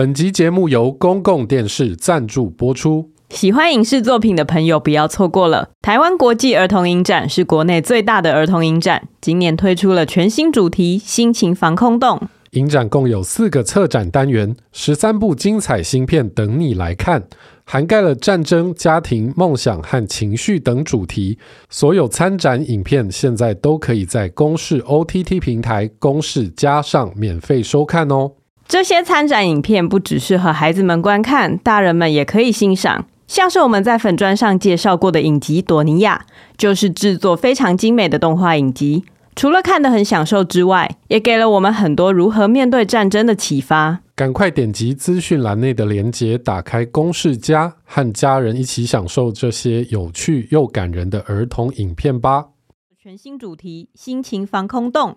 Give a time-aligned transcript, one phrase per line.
[0.00, 3.10] 本集节目由公共电视赞助播出。
[3.28, 5.68] 喜欢影视作品的朋友不要错过了！
[5.82, 12.18] 台湾国际儿童影展是国内最大的儿童影展，今年推出了全新主题“心情防空洞”。
[12.52, 17.24] 影展共有四个策展单元，十三部精彩新片等你来看，
[17.64, 21.38] 涵盖了战争、家庭、梦想和情绪等主题。
[21.68, 28.32] 所有参展影片现在都可以在公视 OTT 平台公视加上免费收看哦。
[28.70, 33.04] 这些参展影片不只适合孩子们观看，大人们也可以欣赏。
[33.26, 36.24] 像是我们在粉砖上介绍过的影集《朵尼亚》，
[36.56, 39.04] 就是制作非常精美的动画影集。
[39.34, 43.98] 除了看得很享受之外，也给了我们很多如何面对战争的启发。
[44.14, 52.50] 赶快点击资讯栏内的链接，打开公式家，和家人一起享受这些有趣又感人的儿童影片吧。
[52.96, 55.16] 全新主题：心情防空洞。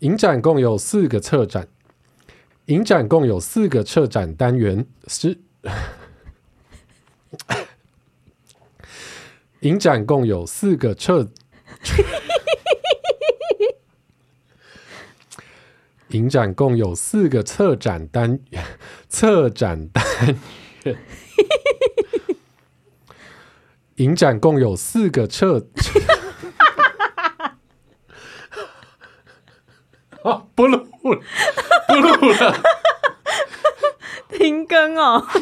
[0.00, 1.68] 影展共有四个策展。
[2.66, 5.38] 影展共有四个策展单元，是
[9.60, 11.28] 影展共有四个策，
[16.08, 18.40] 影展共有四个策展单
[19.08, 20.04] 策展单
[20.82, 20.98] 元，
[23.96, 25.68] 影展共有四个策，
[30.10, 30.15] 啊，
[30.54, 30.84] 不录了。
[31.88, 32.54] 不录了，
[34.36, 35.24] 停更哦！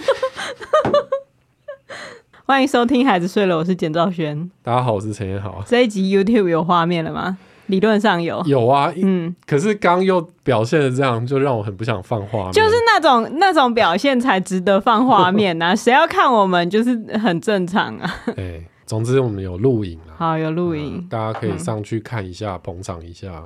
[2.47, 4.51] 欢迎收听《孩子睡了》，我是简兆轩。
[4.63, 5.63] 大家好，我是陈彦豪。
[5.67, 7.39] 这一集 YouTube 有画面了吗？
[7.69, 8.93] 理论上有，有啊。
[8.95, 12.53] 嗯，可是刚又表现的这样，就让我很不想放画面。
[12.53, 15.75] 就是那种那种表现才值得放画面啊！
[15.75, 18.15] 谁要看我们，就是很正常啊。
[18.37, 20.13] 哎，总之我们有录影啊。
[20.19, 23.43] 好，有录影，嗯，大家可以上去看一下，捧场一下。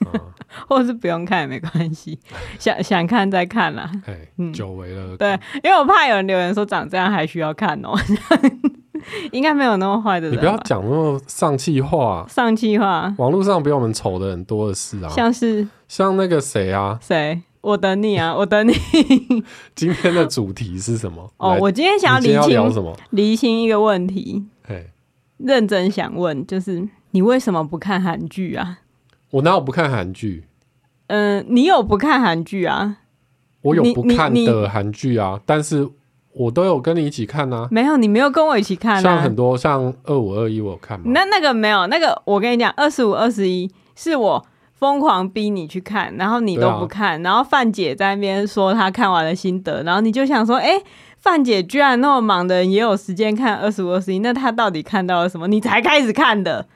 [0.68, 2.18] 或者是不用看也没关系，
[2.58, 3.90] 想想看再看啦。
[4.38, 5.16] 嗯，久违了。
[5.16, 7.98] 对，因为我怕有人留言说长这样还需要看哦、喔，
[9.32, 10.36] 应该没有那么坏的人。
[10.36, 13.14] 你不要讲那么丧气话，丧气话。
[13.18, 17.42] 网络上比我们丑的人多的是啊，像是像那个谁啊，谁？
[17.60, 18.72] 我等你啊，我等你。
[19.74, 21.30] 今天的主题是什么？
[21.36, 24.44] 哦，我今天想要厘清什么厘清一个问题。
[24.62, 24.88] 嘿，
[25.38, 28.78] 认真想问，就是你为什么不看韩剧啊？
[29.30, 30.44] 我哪有不看韩剧？
[31.08, 32.98] 嗯、呃，你有不看韩剧啊？
[33.62, 35.88] 我有不看的韩剧啊，但是
[36.32, 37.66] 我都有跟你一起看啊。
[37.70, 39.00] 没有，你没有跟我一起看啊。
[39.00, 41.06] 像很多像二五二一，我有看吗？
[41.08, 50.84] 那那个没有，那个我跟你讲，二十五二十一是我疯狂逼你去看，然后你都不看，啊、然后范姐在那边说她看完了心得，然后你就想说，哎、欸，
[51.18, 55.48] 范姐居然那么忙的人也有时间看二十五二十一，那她到底看到了什么？
[55.48, 56.66] 你才开始看的。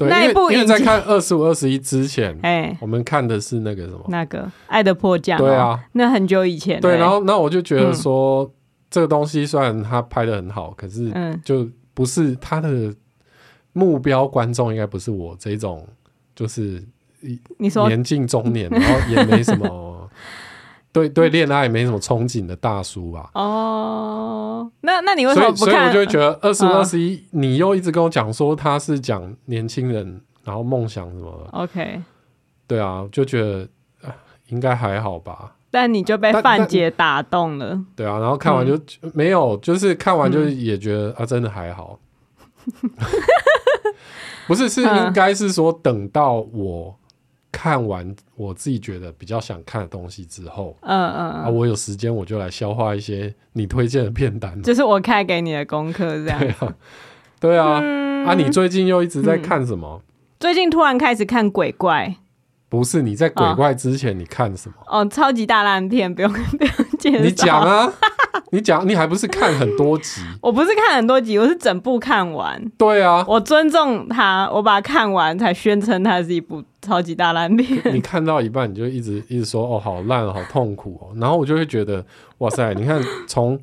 [0.00, 4.02] 对，那一部因为在看二十五、二十一之前，哎、欸，我们看的是那个什么？
[4.08, 5.38] 那个《爱的迫降》。
[5.42, 6.80] 对啊，那很久以前。
[6.80, 8.50] 对，然后那我就觉得说，嗯、
[8.90, 11.12] 这个东西虽然他拍的很好，可是
[11.44, 12.94] 就不是他的
[13.74, 15.86] 目标观众，应该不是我这种，
[16.34, 16.82] 就是
[17.58, 19.89] 你说年近中年，然后也没什么。
[20.92, 23.30] 对对，恋爱没什么憧憬的大叔吧？
[23.34, 25.72] 哦，那那你为什么不看？
[25.72, 31.50] 所以，我就会觉得二十五、二十一，你又一直跟我讲说他是讲年轻人，然后梦想什么的。
[31.58, 32.02] OK，
[32.66, 33.68] 对啊，就觉得
[34.48, 35.54] 应该还好吧。
[35.70, 37.80] 但你就被范姐打动了。
[37.94, 42.00] 对啊，然后看完就、嗯、没有，就是看完就也觉得、嗯、啊，真的还好。
[44.48, 46.96] 不是，是应该是说等到我。
[47.52, 56.38] 看完我自己觉得比较想看的东西之后，嗯嗯，啊，我有时间我就来消化一些你推荐的片单，就是我开给你的功课这样。
[56.38, 56.74] 对啊，
[57.40, 60.00] 对啊，嗯、啊，你最近又一直在看什么？
[60.00, 60.06] 嗯、
[60.38, 62.16] 最近突然开始看鬼怪。
[62.68, 64.76] 不是你在鬼怪之前你看什么？
[64.86, 67.18] 哦，哦超级大烂片，不用不用介绍。
[67.18, 67.92] 你讲啊，
[68.52, 70.20] 你讲，你还不是看很多集？
[70.40, 72.60] 我不是看很多集，我是整部看完。
[72.76, 77.80] 对啊，我尊重他，我把它看完才宣称它是一部超级大烂片。
[77.94, 82.04] 你看到一半你就一直一直说哦，好烂，好痛苦哦，然后我就会觉得
[82.38, 83.58] 哇塞，你看从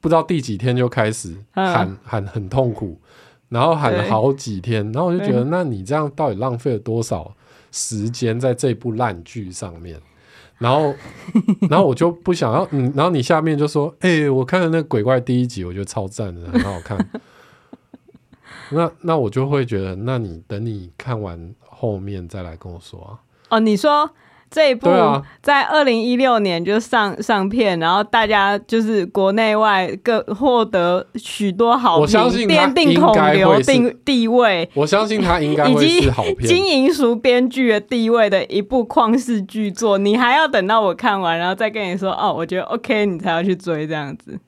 [0.00, 3.00] 不知道第几天就开始喊喊很痛苦，
[3.48, 7.34] 然后喊了好几天，然后我就觉得那你这样到底浪费了多少？
[7.70, 10.00] 时间在这部烂剧上面，
[10.58, 10.94] 然后，
[11.70, 16.98] 然后我就不想要，嗯，然后你下面就说，哎、我看了那鬼怪第一集，我觉得超赞的，很好看。
[18.70, 23.18] 那那我就会觉得，那你等你看完后面再来跟我说啊。
[23.50, 24.10] 哦，你说
[24.50, 24.88] 这一部
[25.42, 32.08] 在二零一六年就上上片，然后大家就是国内外各获得许多好评，
[32.48, 34.68] 奠定孔刘定地位。
[34.74, 39.98] 我相信他应该会是好片，金银淑编剧的地位的一部旷世巨作。
[39.98, 44.38] 你还要等到我看完，然后再跟你说哦，我觉得 OK，你才要去追这样子。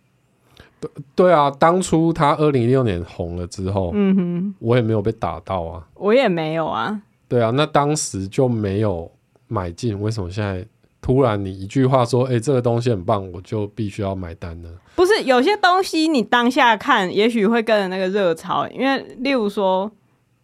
[0.80, 7.02] 对对啊，当初他二零一六年红了之后，嗯哼，我也没有被打到啊，我也没有啊。
[7.28, 9.10] 对啊，那当时就没有
[9.50, 10.64] 买进，为什么现在
[11.02, 14.70] 突然你一句话说，哎、欸，这个东西很棒，我就必须要买单呢？
[14.94, 19.90] 不是，有些东西你当下看，也许会跟着那个热潮，因为例如说，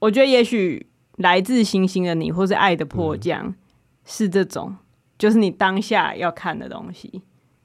[0.01, 0.87] 我觉得也许
[1.19, 3.55] 来自星星的你，或是爱的迫降，嗯、
[4.05, 4.75] 是这种，
[5.17, 7.23] 就是你当下要看的东西。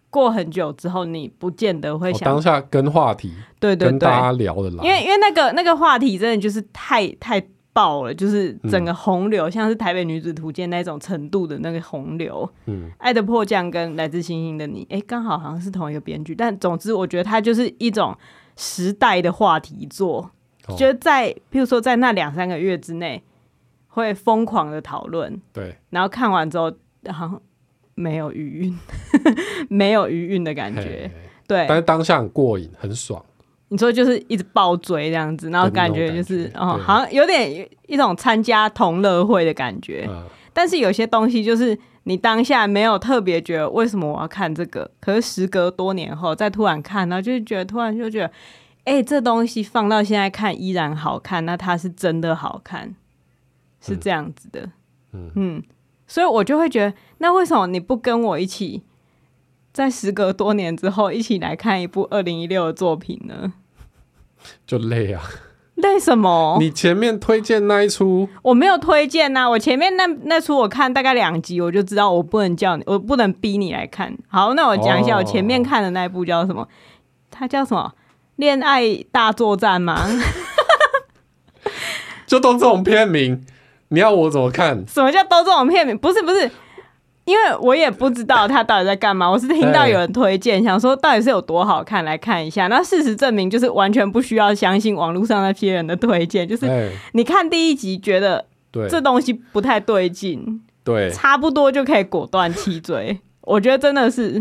[0.09, 7.41] 过很久之后，你不见得会想、哦、当下跟话题，对对对，跟大家聊得来，因为因为那个那个话题真的就是太太
[7.73, 12.49] 爆了，就是整个洪流，嗯、像是台北女子图鉴那种程度的那个洪流。
[12.65, 18.17] 嗯，爱的迫降跟来自星星的你，哎、欸，刚好好像是同一个编剧，但总之我觉得它就是一种
[18.55, 20.31] 时代的话题作，
[20.67, 23.23] 哦、觉得在譬如说在那两三个月之内
[23.87, 26.71] 会疯狂的讨论，对，然后看完之后
[27.09, 27.41] 好像。
[27.93, 28.79] 没有余韵，
[29.69, 31.65] 没有余韵的感觉，嘿嘿对。
[31.67, 33.23] 但是当下很过瘾，很爽。
[33.71, 40.05] 你说就是一直爆追这样子，然后感觉就是觉哦，好像有点一种参加同乐会的感觉。
[40.09, 48.27] 嗯、但是有些东西就是你当下没有特别觉得为什么我要看这个，可是时隔多年后再突然看，然后就是觉得突然就觉得，
[48.83, 52.93] 哎、欸，这东西放到现在看依然好看，那它是真的好看，
[53.79, 54.69] 是这样子的。
[55.13, 55.31] 嗯。
[55.35, 55.63] 嗯
[56.07, 58.83] 所以我就会觉得，那为什么你不跟我一起，
[59.71, 63.53] 在时隔多年之后一起来看一部二零一六的作品呢？
[64.65, 65.21] 就累啊！
[65.75, 66.57] 累什么？
[66.61, 69.49] 你前面推荐那一出，我没有推荐呐、啊。
[69.49, 74.15] 我前面那那出我看大概两集，我就知道我不能叫你，我不能逼你来看。
[74.27, 76.67] 好，那我讲一下我前面看的那一部叫什么？
[77.31, 77.93] 它叫什么？
[78.35, 80.05] 恋爱大作战吗？
[82.27, 83.43] 就都这种片名。
[83.89, 84.85] 你要我怎么看？
[84.87, 85.97] 什么叫都这种片名？
[85.97, 86.49] 不是不是，
[87.25, 89.29] 因为我也不知道他到底在干嘛。
[89.29, 92.67] 我是听到有人推荐，想说到底是有多好看，来看一下。
[92.67, 96.47] 那事实证明，就是完全不需要相信网络上那些人的推荐。
[96.47, 98.45] 就是你看第一集，觉得
[98.89, 103.19] 这东西不太对劲，对，差不多就可以果断弃追。
[103.41, 104.33] 我觉得真的是，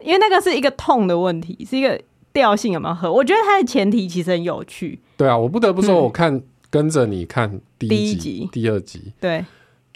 [0.00, 2.00] 因为那个是一个痛的问题，是一个
[2.32, 3.12] 调性有没有合？
[3.12, 5.00] 我觉得它的前提其实很有趣。
[5.16, 6.34] 对啊，我不得不说，我看。
[6.34, 9.42] 嗯跟着你看第一集、第一集第二集，对，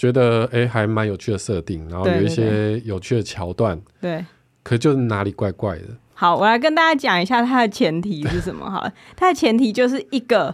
[0.03, 4.25] 觉得哎、欸、还蛮有趣的设定，然后有一些有趣的桥段，对，
[4.65, 5.85] 可就是哪里怪怪的。
[6.13, 8.67] 好，我来跟大家讲一下它的前提是什么。
[8.69, 10.53] 好了，它的前提就是一个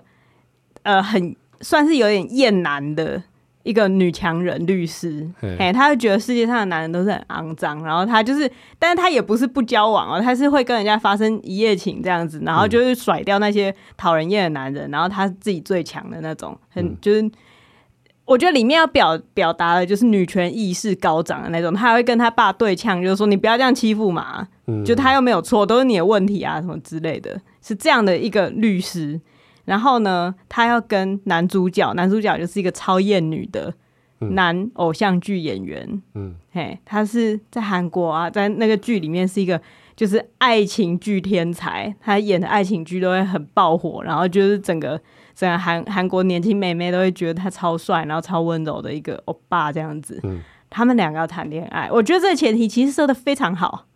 [0.83, 3.23] 呃，很算是有点厌男的。
[3.65, 5.29] 一个女强人律师，
[5.59, 17.31] 哎，她就觉得世界上的男人都是很肮脏，然后她就是，但是她也不是不交往哦，她是会跟人家发生一夜情这样子，然后就是甩掉那些讨人厌的男人，然后她自己最强的那种，很就是，
[18.29, 24.47] 我觉得里面要表表达的就是女权意识高涨的那种，他还会跟他爸对呛，就是说你不要这样欺负嘛，
[24.85, 29.19] 就他又没有错，都是你的问题啊，什么之类的，是这样的一个律师。
[29.65, 33.73] 然后呢，他要跟男主角，男主角就是一个超厌女的
[34.19, 36.03] 男偶像剧演员。
[36.15, 39.61] 嗯，嘿，他是在韩国啊，在那个剧里面是一个
[39.97, 44.99] 就是爱情剧天才，他演的爱情剧都会很爆火，然后就是整个
[45.39, 50.19] 整个韩韩国年轻妹妹都会觉得他超帅，然后超温柔的一个欧巴这样子。
[50.25, 53.87] 嗯，他们两个要谈恋爱，我觉得这个前提其实设的非常好。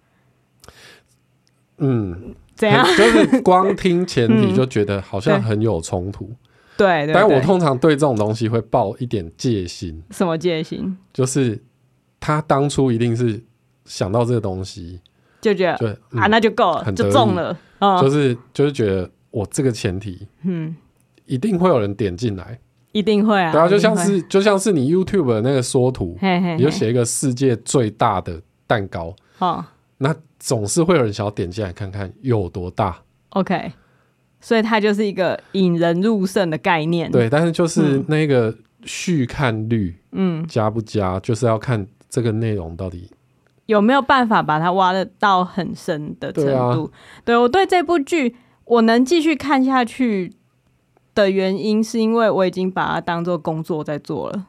[1.79, 2.37] 嗯。
[2.55, 2.87] 怎样？
[2.97, 6.37] 就是光听前提 就觉得好像很有冲突，嗯、
[6.77, 7.11] 对。
[7.13, 10.01] 但我通常对这种东西会抱一点戒心。
[10.11, 10.97] 什么戒心？
[11.13, 11.61] 就是
[12.21, 13.43] 他当初一定是
[13.85, 15.01] 想到这个东西，
[15.41, 17.57] 就觉得啊，那就够了，就中了。
[17.81, 20.77] 嗯、就是就是觉得我这个前提，嗯，
[21.33, 22.59] 一定会有人点进来，
[22.93, 23.53] 一定会啊。
[23.53, 29.65] 对啊，就像是就像是你 YouTube 的那个缩图，嘿嘿嘿，你就写一个世界最大的蛋糕，哦，
[29.99, 30.15] 那。
[30.45, 33.71] 总是会有人想要点进来看看有多大，OK，
[34.41, 37.09] 所以它就是一个引人入胜的概念。
[37.13, 43.09] 对，但是就是那个续看率，嗯，加不加，就是要看这个内容到底
[43.67, 46.51] 有没有办法把它挖得到很深的程度。
[46.51, 46.91] 对啊，
[47.25, 48.35] 对，我对这部剧
[48.65, 50.33] 我能继续看下去
[51.15, 54.47] 的原因，是因为我已经把它当做工作在做了。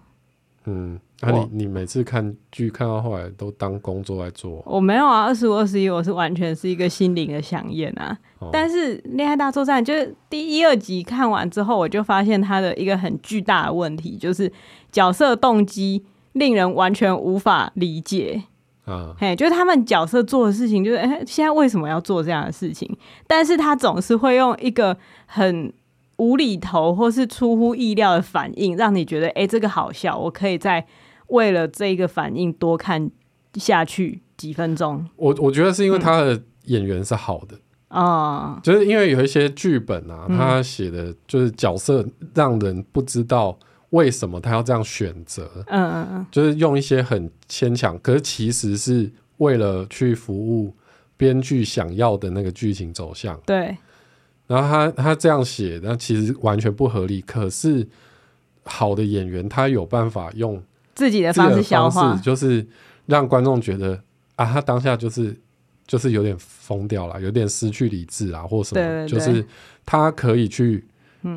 [0.66, 1.00] 嗯。
[1.26, 4.62] 那、啊、你你每次看剧看到后来都当工作在做？
[4.66, 8.18] 我没有啊，二十五二十一，我是完全是一个心灵的饗宴啊。
[8.40, 14.52] 哦、但是《恋爱大作战》就是第一二集看完之后，我就发现它的一个很巨大的问题，就是
[14.92, 16.04] 角色动机
[16.34, 18.44] 令人完全无法理解。
[18.84, 22.94] 啊，嘿，就是他们角色做的事情，就是哎、欸，现在为什么要做这样的事情？
[23.26, 25.72] 但是他总是会用一个很
[26.18, 30.86] 无厘头或是出乎意料的反应，让你觉得哎、欸，这个好笑，我可以再
[31.28, 33.10] 为了这个反应多看
[33.56, 35.08] 下去几分钟。
[35.16, 43.58] 我我觉得是因为他的演员是好的啊，嗯、就是因为有一些剧本啊，他写的就是角色让人不知道。
[43.90, 45.48] 为什么他要这样选择？
[45.68, 50.76] 嗯嗯嗯，就是用一些很牵强，可是其实是为了去服务
[51.16, 53.40] 编剧想要的那个剧情走向。
[53.46, 53.78] 对。
[54.48, 57.22] 然后他他这样写，那其实完全不合理。
[57.22, 57.88] 可是
[58.64, 60.62] 好的演员，他有办法用
[60.96, 62.66] 自己的方式消化，就是
[63.06, 64.02] 让观众觉得
[64.36, 65.36] 啊，他当下就是
[65.86, 69.46] 就是有点疯掉了，有点失去理智啊，或什么，对对对，就是
[69.86, 70.86] 他可以去。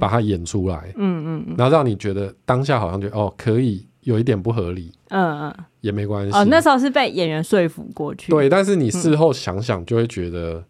[0.00, 6.36] 把它演出来，嗯嗯嗯，然后让你觉得当下好像觉得哦，可以有一点不合理，嗯嗯，也没关系。
[6.36, 8.48] 哦，那时候是被演员说服过去，对。
[8.48, 10.64] 但是你事后想想，就会觉得，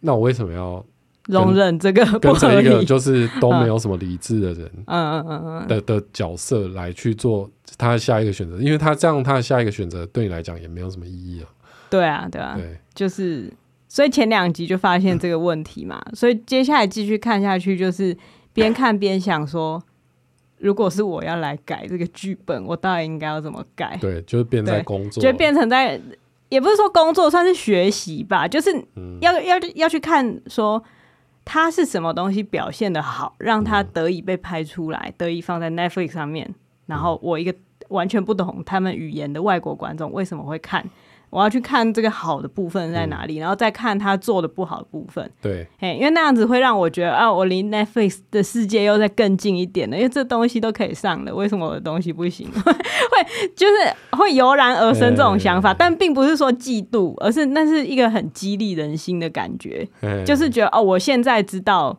[0.00, 0.84] 那我为什么要
[1.30, 8.58] 容忍这个跟着一个就是都没有什么理智的人，嗯嗯嗯嗯的的角色来去做他的下一个选择？
[8.58, 11.48] 因为他这样，他的下一个选择对你来讲也没有什么意义啊。
[11.88, 13.52] 对啊，对啊，对，就是
[13.88, 18.16] 所以前两集就发现这个问题嘛，所以接下来继续看下去就是。
[18.52, 19.80] 边看边想说，
[20.58, 23.96] 如果是我要来改这个剧本，我到底应该要怎么改？
[24.00, 25.98] 对，就是变在工作，就变成在，
[26.48, 28.48] 也不是说工作，算是学习吧。
[28.48, 28.68] 就是
[29.20, 30.82] 要、嗯、要要去看说，
[31.44, 36.54] 他是什么东西表现的好，让他得以被拍出来，嗯、得以放在 Netflix 上面。
[36.86, 37.54] 然后我一个
[37.88, 40.84] 完全不懂他们语言的外国观众为什么会看？
[41.30, 45.30] 我要去看这个好的部分在哪里，嗯、然后再看他做的不好的部分。
[45.40, 49.96] 对，嘿，因为那样子会让我觉得啊，我离 Netflix 的世界又再更近一点了。
[49.96, 52.50] 因为这东西都可以上了，为什么我的东西不行？
[52.52, 53.72] 会就是
[54.16, 59.88] 会油然而生这种想法，但并不是说嫉妒，而是那是一个很激励人心的感觉。
[60.26, 61.96] 就是觉得哦，我现在知道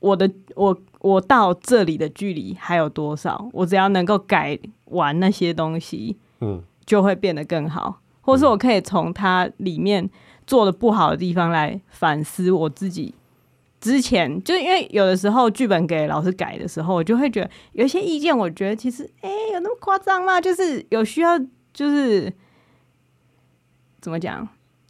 [0.00, 8.00] 我的我我到这里的距离还有多少，我只要能够改完那些东西，嗯，就会变得更好。
[8.28, 10.06] 或是我可以从它里面
[10.46, 13.14] 做的不好的地方来反思我自己。
[13.80, 20.38] 之前就因为有的时候剧本给老师改的时候，我就会觉得有一些意见，我觉得其实哎、欸，有那么夸张吗？
[20.38, 21.38] 就是有需要，
[21.72, 22.30] 就是
[24.02, 24.46] 怎么讲？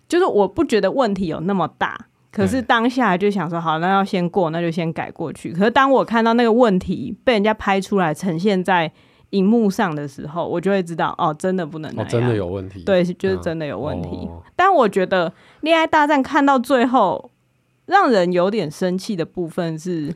[0.09, 1.97] 就是我不觉得问题有那么大，
[2.33, 5.52] 可是当下就想说，好，那要先过，那就先改过去。
[5.52, 8.90] 可是当我看到那个问题被人家拍出来呈现在。
[9.30, 12.82] 荧幕上的时候，我就会知道哦，真的不能那样，哦，真的有问题。
[12.85, 14.08] 对，就是真的有问题。
[14.23, 15.30] 嗯哦、但我觉得
[15.61, 17.30] 《恋爱大战》看到最后，
[17.87, 20.14] 让人有点生气的部分是，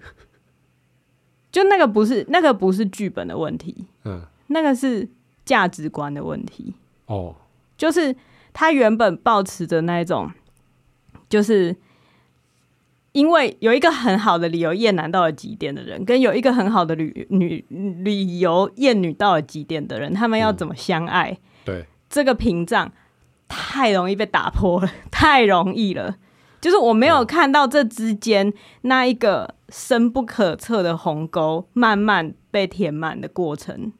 [1.52, 5.08] 就那个不是那个不是剧本的问题，嗯，那个是
[5.44, 6.74] 价值观的问题。
[7.06, 7.34] 哦，
[7.76, 8.14] 就是
[8.52, 10.30] 他原本抱持着那种，
[11.28, 11.76] 就是。
[13.12, 21.30] 因为有一个很好的理由，厌男到了极点的人，跟有一个很好的旅女旅游，厌女到了极点的人，他们要怎么相爱？
[21.30, 22.90] 嗯、对，这个屏障
[23.48, 26.16] 太容易被打破了，太容易了。
[26.60, 28.52] 就是我没有看到这之间
[28.82, 33.92] 那一个深不可测的鸿沟慢慢被填满的过程。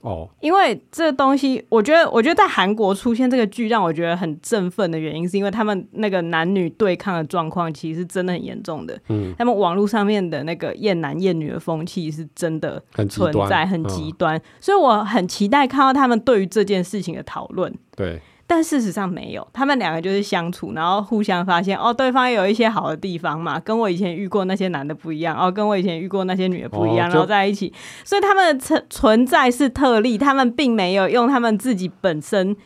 [0.00, 8.98] 哦，因为这东西，我觉得，我觉得在韩国出现这个剧让我觉得很振奋的原因，是因为他们那个男女对抗的状况其实是真的很严重的。
[9.08, 17.72] 嗯，他们网络上面的那个厌男厌女的风气是真的存在，很极端，嗯，所以我很期待看到他们对于这件事情的讨论。
[17.94, 18.20] 对。
[18.52, 27.72] 但事实上没有，他们两个就是相处，然后互相发现哦，对方有一些好的地方嘛，跟我以前遇过那些男的不一样，哦，跟我以前遇过那些女的不一样，哦、然后在一起，
[28.04, 32.56] 所以他们的存存在是特例，他们并没有用他们自己本身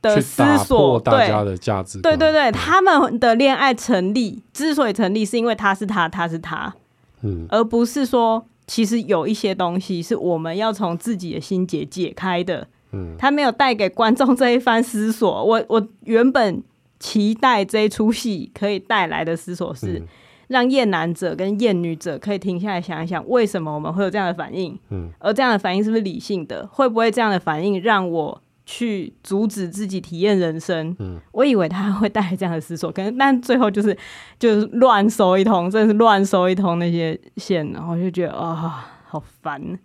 [0.00, 6.74] 的思索，大家的价值对，对对对，他们的恋爱成立之所以成立，是因为他是他，他是他，
[7.20, 12.68] 嗯，而不是说其实有一些东西是我们要从自己的心结解开的。
[12.92, 15.44] 嗯，他没有带给观众这一番思索。
[15.44, 16.62] 我我原本
[16.98, 20.02] 期待这一出戏可以带来的思索是，
[20.48, 24.78] 让厌男者跟厌女者可以停下来想一想，为什么我们会有这样的反应？
[24.90, 26.66] 嗯，而这样的反应是不是理性的？
[26.66, 30.96] 会不会这样的反应让我去阻止自己体验人生？
[30.98, 33.96] 嗯，我以为他会带来这样的思索，可能但最后就是
[34.40, 38.72] 就是乱收一通，真的是乱收一通那些线，然后就觉得啊、哦，
[39.06, 39.78] 好烦，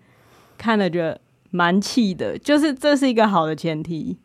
[0.57, 1.19] 看了觉得。
[1.55, 4.17] 蛮气的，就是这是一个好的前提，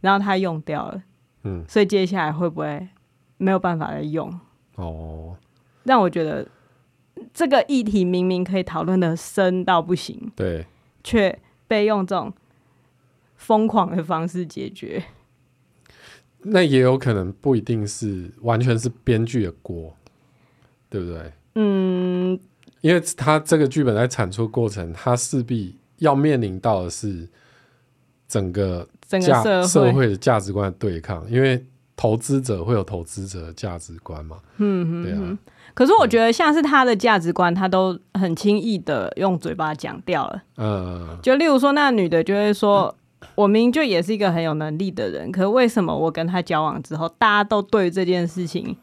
[0.00, 1.02] 然后他用掉了，
[1.42, 2.86] 嗯，所以接下来会不会
[3.36, 4.32] 没有办法再用？
[4.76, 5.36] 哦，
[5.82, 6.46] 让我觉得
[7.34, 10.66] 这个议题明明可以讨论的深到不行，对，
[11.02, 12.32] 却被用这种
[13.34, 15.02] 疯狂的方式解决。
[16.42, 19.96] 那也有可能不一定是完全是编剧的锅，
[20.88, 21.32] 对不对？
[21.56, 22.38] 嗯，
[22.82, 27.28] 因为他这个剧本在产出过程，他势必要面临到的是
[28.26, 31.64] 整个整个社会社会的价值观的对抗，因为
[31.96, 34.38] 投资者会有投资者的价值观嘛。
[34.56, 35.38] 嗯嗯，对啊。
[35.74, 40.42] 可是我觉得像是他的价值观，他都很轻易的用嘴巴讲掉了。
[40.56, 42.86] 嗯，就例如说，那女的就会说。
[42.86, 42.94] 嗯
[43.34, 48.76] 我明明就也是一个很有能力的人，可是为什么我跟他交往之后，大家都对这件事情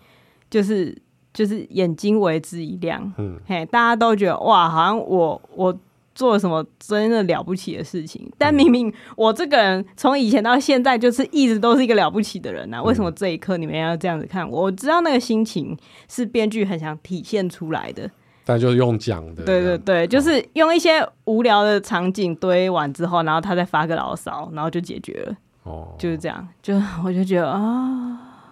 [0.50, 0.94] 就是
[1.34, 5.78] 就是眼睛为之一亮，嗯，嘿，大家都觉得哇，好像我我
[6.16, 14.64] 做了什么真的了不起的事情，但明明我这个人从以前到现在就是一直都是一个了不起的人啊，为什么这一刻你们要这样子看我？
[14.64, 15.78] 我知道那个心情
[16.10, 18.10] 是编剧很想体现出来的。
[18.48, 25.36] 但就是用讲的，对对对，就是用一些无聊的场景堆完之后，然后他再发个牢骚，然后就解决了。
[25.64, 28.48] 哦，就是这样，就我就觉得啊，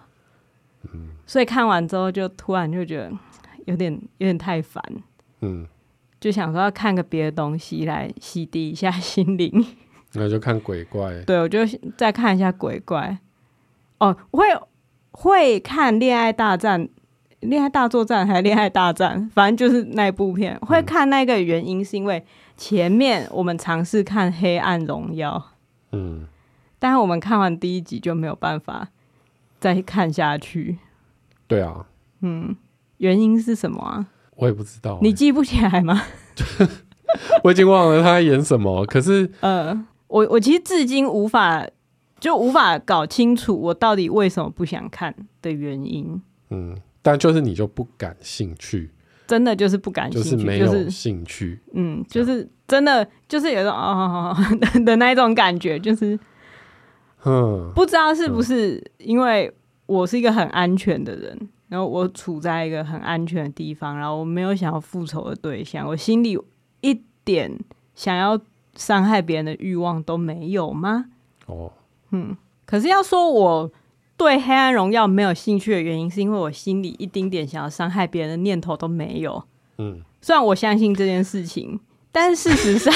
[0.92, 3.12] 嗯，所以看完之后就突然就觉得
[3.66, 4.82] 有点有点太烦，
[5.42, 5.64] 嗯，
[6.24, 9.62] 就想说要看个别的东西来洗涤一下 心灵。
[10.14, 11.58] 那就看鬼怪，对，我就
[11.98, 13.18] 再看一下鬼怪。
[13.98, 14.42] 哦，会
[15.10, 16.88] 会看恋爱大战。
[17.40, 20.58] 恋爱大作战还是恋爱大战，反正就是那部片。
[20.60, 22.24] 会看那个原因是因为
[22.56, 25.36] 前面我们尝试看《黑暗荣耀》，
[25.92, 26.26] 嗯，
[26.78, 28.88] 但是我们看完第一集就没有办法
[29.60, 30.78] 再看下去。
[31.46, 31.84] 对啊，
[32.22, 32.56] 嗯，
[32.96, 34.06] 原因是什么啊？
[34.36, 34.98] 我也不知道欸。
[35.02, 36.02] 你记不起来吗？
[37.44, 38.84] 我已经忘了他在演什么。
[38.86, 39.72] 可是，呃，
[40.08, 41.66] 我我其实至今无法
[42.18, 46.20] 就无法搞清楚我到底为什么不想看的原因。
[46.50, 46.76] 嗯。
[47.06, 48.90] 但就是你就不感兴趣，
[49.26, 51.50] 真的就是不感兴趣，就是没有兴趣。
[51.50, 56.18] 就是、嗯，就是真的就是有一种哦的 的那一种感觉，就是，
[57.26, 59.52] 嗯，不知道是不是因为
[59.84, 61.38] 我是一个很安全的人，
[61.74, 66.38] 然后我处在一个很安全的地方，然后我没有想要复仇的对象，我心里
[66.82, 67.52] 一点
[67.96, 68.40] 想要
[68.76, 71.06] 伤害别人的欲望都没有吗？
[71.46, 71.72] 哦，
[72.12, 73.70] 嗯，可是要说我。
[74.16, 79.42] 对《黑暗荣耀》没有兴趣的原因，是因为我心里一丁点想要伤害别人的念头都没有。
[79.78, 81.80] 嗯，虽然我相信这件事情，
[82.12, 82.94] 但是事实上，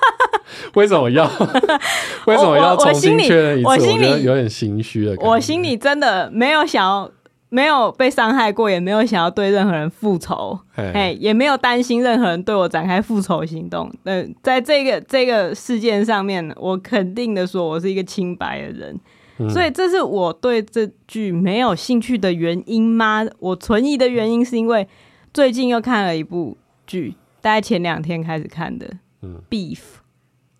[0.72, 1.30] 为什么要？
[2.26, 3.68] 为什么要重新确认一次？
[3.68, 5.30] 我心里有点心虚的感觉。
[5.30, 7.10] 我心里真的没有想要，
[7.50, 13.90] 没有被伤害过，也没有想要对任何人复仇，哎，也没有担心任何人对我展开复仇行动。
[14.04, 19.00] 呃，在这个这个事件上面，我肯定的说，我是一个清白的人。
[19.48, 23.24] 所以这是我对这剧没有兴趣的原因吗？
[23.38, 24.88] 我存疑的原因是因为
[25.32, 26.58] 最近又看了一部
[26.88, 28.90] 剧，大概前两天开始看的，
[29.22, 29.78] 嗯，Beef，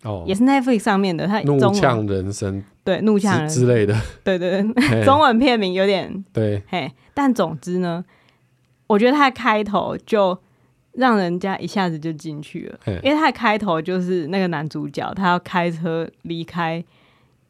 [0.03, 8.03] 哦，也是 Netflix 上面的，它怒呛人生，对，怒呛人之类的，对对对， 中文片名有点对，嘿，但总之呢，
[8.87, 10.37] 我觉得它的开头就
[10.93, 16.83] 让人家一下子就进去了，因为它的开头就是那个男主角他要开车离开。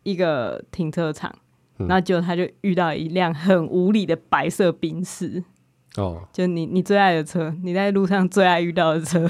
[0.04, 1.32] 一个停车场，
[1.76, 5.44] 然后结果他就遇到一辆很无理的白色宾士，
[5.98, 9.30] 哦，就你你最爱的车，你在路上最爱遇到的车。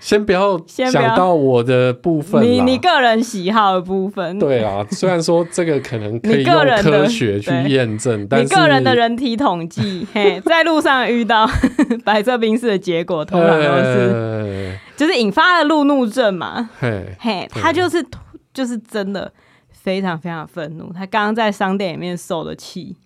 [0.00, 4.38] 先不要讲到我的部分，你你个人喜好的部分。
[4.38, 11.48] 对啊，虽然说这个可能可以 用科学去验证，但是你个人的人体统计， 嘿，在路上遇到
[12.04, 18.04] 白色冰士的结果，通常都是就是引发了路怒症嘛，嘿，嘿，他就是。
[18.52, 19.32] 就是真的
[19.70, 22.96] 非常非常愤怒，他刚刚在商店里面受了气，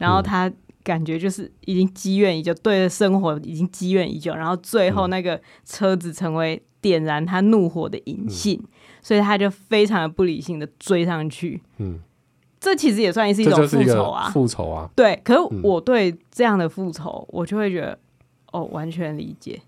[0.00, 0.50] 然后他
[0.84, 8.68] 感觉就是已经积怨已久，对着生活已经积怨已久，然后最后那个车子成为点燃他怒火的引信，嗯、
[9.00, 11.62] 所以他就非常的不理性的追上去。
[11.78, 12.00] 嗯，
[12.60, 15.20] 这其实也算是一种复仇啊，复仇啊，对。
[15.24, 17.98] 可是我对这样的复仇，我就会觉得
[18.52, 19.62] 哦，完全理解，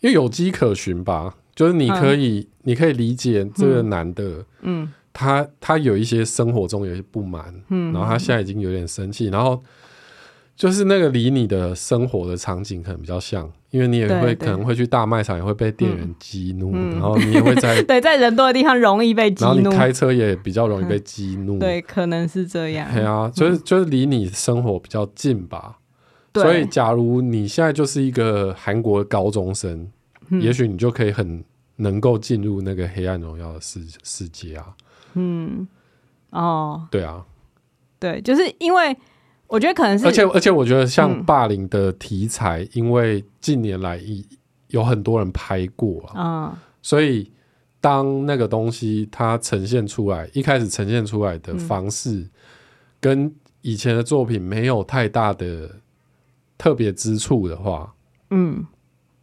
[0.00, 1.36] 因为有迹可循吧。
[1.54, 4.24] 就是你可以，嗯、你可以理解这个男的，
[4.62, 4.92] 嗯，嗯。
[5.12, 9.60] 他他有一些生活中有一些不满，嗯，然后他现在已经有点生气，然后
[10.60, 25.78] 就是那个离你的生活的场景可能比较像，因为你也会可能会去大卖场，也会被店员激怒，嗯、然后你也会在 对在人多的地方容易被激怒，然后你开车也比较容易被激怒，嗯、对，可能是这样，对啊，就是就是离你生活比较近吧，
[26.30, 26.42] 对。
[26.42, 29.90] 所以假如你现在就是一个韩国高中生，
[30.28, 31.42] 嗯、也许你就可以很。
[31.82, 34.66] 能够进入那个黑暗荣耀的世世界啊，
[35.14, 35.66] 嗯，
[36.28, 37.24] 哦，对啊，
[37.98, 38.94] 对，就是因为
[39.50, 44.00] 我觉得可能是，而且而且我觉得像霸凌的题材，嗯、因为近年来
[44.68, 47.30] 有很多人拍过啊，嗯、所以
[47.80, 52.30] 当那个东西它呈现出来，一开始呈现出来的方式，嗯、
[53.00, 55.68] 跟以前的作品没有太大的
[56.56, 57.92] 特别之处的话，
[58.30, 58.64] 嗯，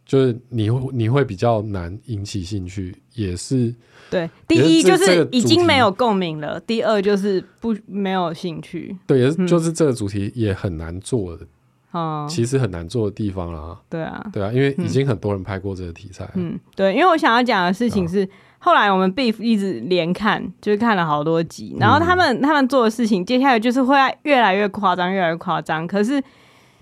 [0.04, 3.74] 就是你你会比较难引起兴趣，也是
[4.10, 4.30] 对。
[4.46, 8.96] 第一就是已经没有共鸣了，第二就是不没有兴趣。
[9.06, 11.46] 对，也是就是这个主题也很难做的。
[11.90, 13.78] 哦，其实很难做的地方啦。
[13.88, 16.28] 对啊，对啊，因为已经很多人拍过这个题材。
[16.34, 25.86] 嗯，对，因为我想要讲的事情是，后来我们 Beef 一直连看，就是看了好多集，然后他们他们做的事情，接下来就是会越来越夸张，越来越夸张。
[25.86, 26.22] 可是，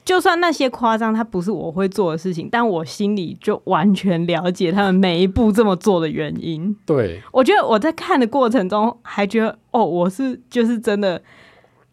[0.06, 6.74] 就算那些夸张，它不是我会做的事情，但我心里就完全了解他们每一步这么做的原因。
[6.86, 11.20] 对，我觉得我在看的过程中，还觉得哦，我是就是真的。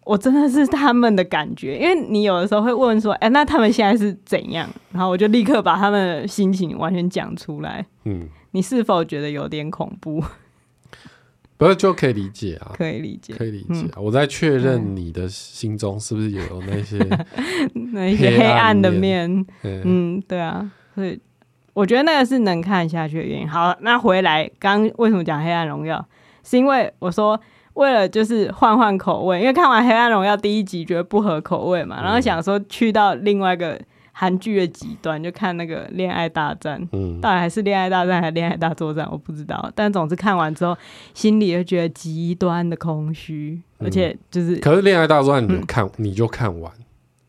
[0.06, 7.86] 我真的是他们的感觉，因为你有的时候会问说：“哎、欸，那他们现在是怎样？”然后我就立刻把他们的心情完全讲出来。
[8.04, 10.22] 嗯，你是否觉得有点恐怖？
[11.58, 13.96] 不是就可以理解啊，可以理解，可以理解、啊。
[13.98, 16.98] 嗯、我在确认你的心中是不是有那些
[17.94, 19.30] 那些黑暗的面。
[19.64, 21.20] 嗯，嗯，对啊，所以
[21.74, 23.50] 我觉得那个是能看下去的原因。
[23.50, 25.98] 好，那回来刚为什么讲《黑暗荣耀》，
[26.50, 27.40] 是因为我说。
[27.74, 33.82] 为了就是换换口味，因为看完《黑暗荣耀》第一集觉得不合口味嘛，嗯、然后想说去到另外一个
[34.14, 39.70] 韩剧的极端，就看那个《恋爱大战》，嗯，到底还是《恋爱大战》还是《恋爱大作战》，我不知道。
[39.76, 40.78] 但总之看完之后，
[41.14, 44.56] 心里就觉得极端的空虚，而且就是……
[44.58, 46.72] 可是《恋爱大作战》你看、嗯、你就看完，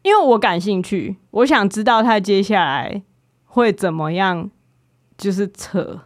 [0.02, 3.02] 因为我感兴趣，我想知道他接下来
[3.46, 4.50] 会怎么样，
[5.18, 6.00] 就是扯。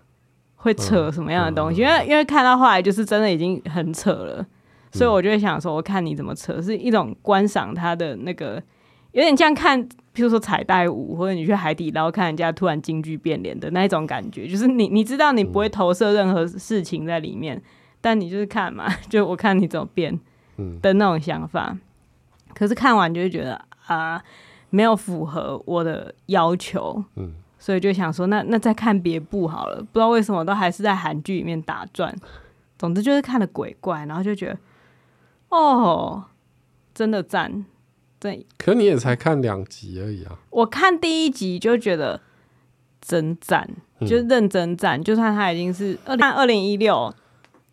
[0.61, 1.83] 会扯什么样的东西？
[1.83, 4.45] 因为因为看到后来就是真的已经很扯了，
[4.91, 8.61] 所以我就会想说，我看你怎么扯，是一种观赏他的那个，
[9.13, 9.89] 有点像看，
[10.19, 17.63] 譬如说彩带舞，或者你去海底捞看人家突然京剧变脸的那一种感觉，就是你你知道你不会投射任何事情在里面，
[18.01, 20.19] 但你就是看嘛， 就我看你怎么变
[20.83, 21.79] 的那种想法。
[22.53, 24.21] 可是看完就会觉得啊，
[24.71, 27.05] 没有符合我的要求。
[27.15, 27.35] 嗯。
[27.61, 29.77] 所以就想说，那那再看别部好了。
[29.79, 32.15] 不知道为什么都还是在韩剧里面打转。
[32.79, 34.59] 总之就是看了鬼怪，然后就觉得，
[35.49, 36.23] 哦，
[36.95, 37.65] 真的赞，
[38.19, 38.47] 对。
[38.57, 40.39] 可你也才看两集而已啊！
[40.51, 42.21] 我看第一集就觉得
[43.01, 43.69] 真赞，
[44.01, 45.01] 就是认真赞。
[45.01, 47.15] 嗯、就算它已经是二看二零一六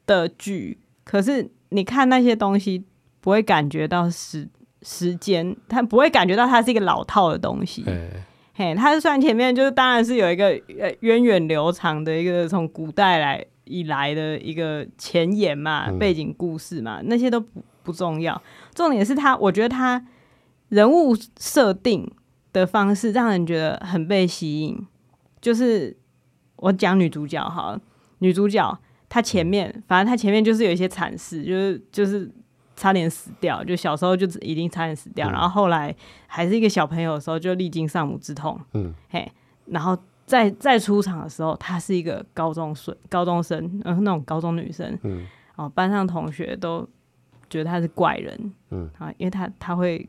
[0.06, 2.84] 的剧，可是你看那些东西
[3.22, 4.48] 不会感觉到时
[4.82, 7.84] 时间，它不会感觉到它是一个老套的东西。
[7.86, 8.24] 欸
[8.58, 10.46] 嘿，他是算前面就是，当然是有一个
[10.80, 18.42] 呃源远流长的一个从古代来以来的一个前言嘛，背景故事嘛，那些都不不重要，
[18.74, 20.02] 重点是它，我觉得他
[20.70, 22.10] 人物设定
[22.54, 24.86] 的方式让人觉得很被吸引。
[25.42, 25.96] 就是
[26.58, 27.80] 我讲女主角哈，
[28.20, 32.32] 女主角她前面，反正她前面就是有一些惨事，就是就是。
[32.78, 35.96] 差点死掉，就小时候就已经差点死掉，嗯、然后后来
[36.28, 39.32] 还是一个小朋友的时候就历经丧母之痛，嗯，嘿，
[39.68, 45.26] 然后再再出场的时候，她是一个高中生，高中生，嗯，那种高中女生，嗯，
[45.56, 46.86] 哦，班上同学都
[47.50, 50.06] 觉得她是怪人，嗯，啊，因为她她会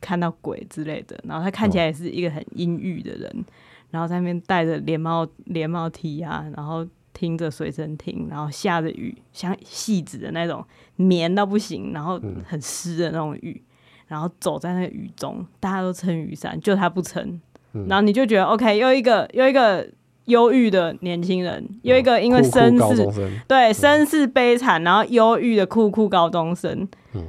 [0.00, 3.44] 看到鬼之类的，然后他看起来也是一个很阴郁的人，哦、
[3.90, 6.86] 然后在那边戴着连帽连帽 T 啊，然后。
[7.12, 10.64] 听着随身听，然后下着雨，像戏子的那种
[10.96, 13.62] 绵到不行，然后很湿的那种雨，
[14.06, 17.38] 然后走在那个雨中，大家都撑雨伞，就他不撑，
[17.74, 19.86] 嗯、然后你就觉得 OK，又一个又一个
[20.26, 23.06] 忧郁的年轻人，又一个因为身世
[23.46, 27.26] 对身世悲惨，然后忧郁的酷酷高中生，嗯、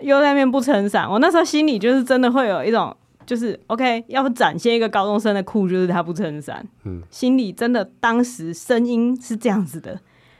[0.00, 2.96] 又在那边不撑伞，我那时候心里就是真的会有一种。
[3.24, 6.64] 就是 OK，要不展现一个高中生的酷，就是他不撑伞。
[6.84, 9.98] 嗯，心里真的当时声音是这样子的，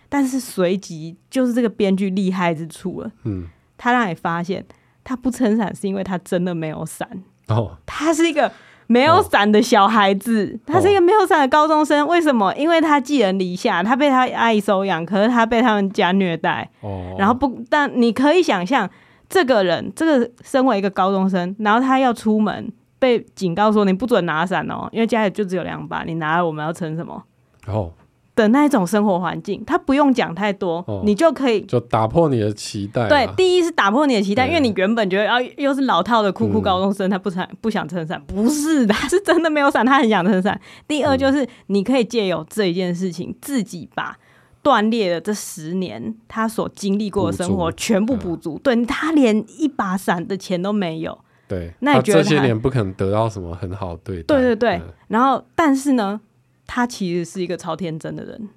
[0.09, 3.11] 但是随即就是这个编剧厉害之处了。
[3.25, 4.65] 嗯，他让你发现
[5.03, 7.09] 他不撑伞是因为他真的没有伞。
[7.49, 8.53] 哦，他是一个
[8.87, 12.07] 没有伞的小孩子，哦、他是一个没有伞的高中生。
[12.07, 12.55] 为什么？
[12.55, 16.71] 因为他寄人篱下，他被他阿姨收养，可是他被他们家虐待。
[16.83, 18.89] 哦，然后不，但你可以想象。
[19.29, 27.25] 这个人，这个身为一个高中生，然后他要出门，被警告说你不准拿伞哦，因为家里就只有两把，你拿了我们要撑什么？
[27.67, 27.91] 哦，
[28.37, 33.09] 的那一种生活环境，他不用讲太多，哦、你就可以就打破你的期待。
[33.09, 40.61] 对，第一是打破你的期待，因为你原本觉得啊，又是老套的酷酷高中生，嗯、他不想不想撑伞，不是的， 他是真的没有伞，他很想撑伞。
[40.87, 44.17] 第二就是你可以借由这一件事情，自己把。
[44.67, 48.59] 断裂的这十年，他所经历过的生活全部补足。
[48.65, 51.17] 对，他连一把伞的钱都没有。
[51.47, 54.35] 对，那你觉得这些年不可能得到什么很好对待。
[54.35, 54.83] 对对对。
[55.07, 56.21] 然后，但是呢，
[56.67, 58.49] 他其实是一个超天真的人。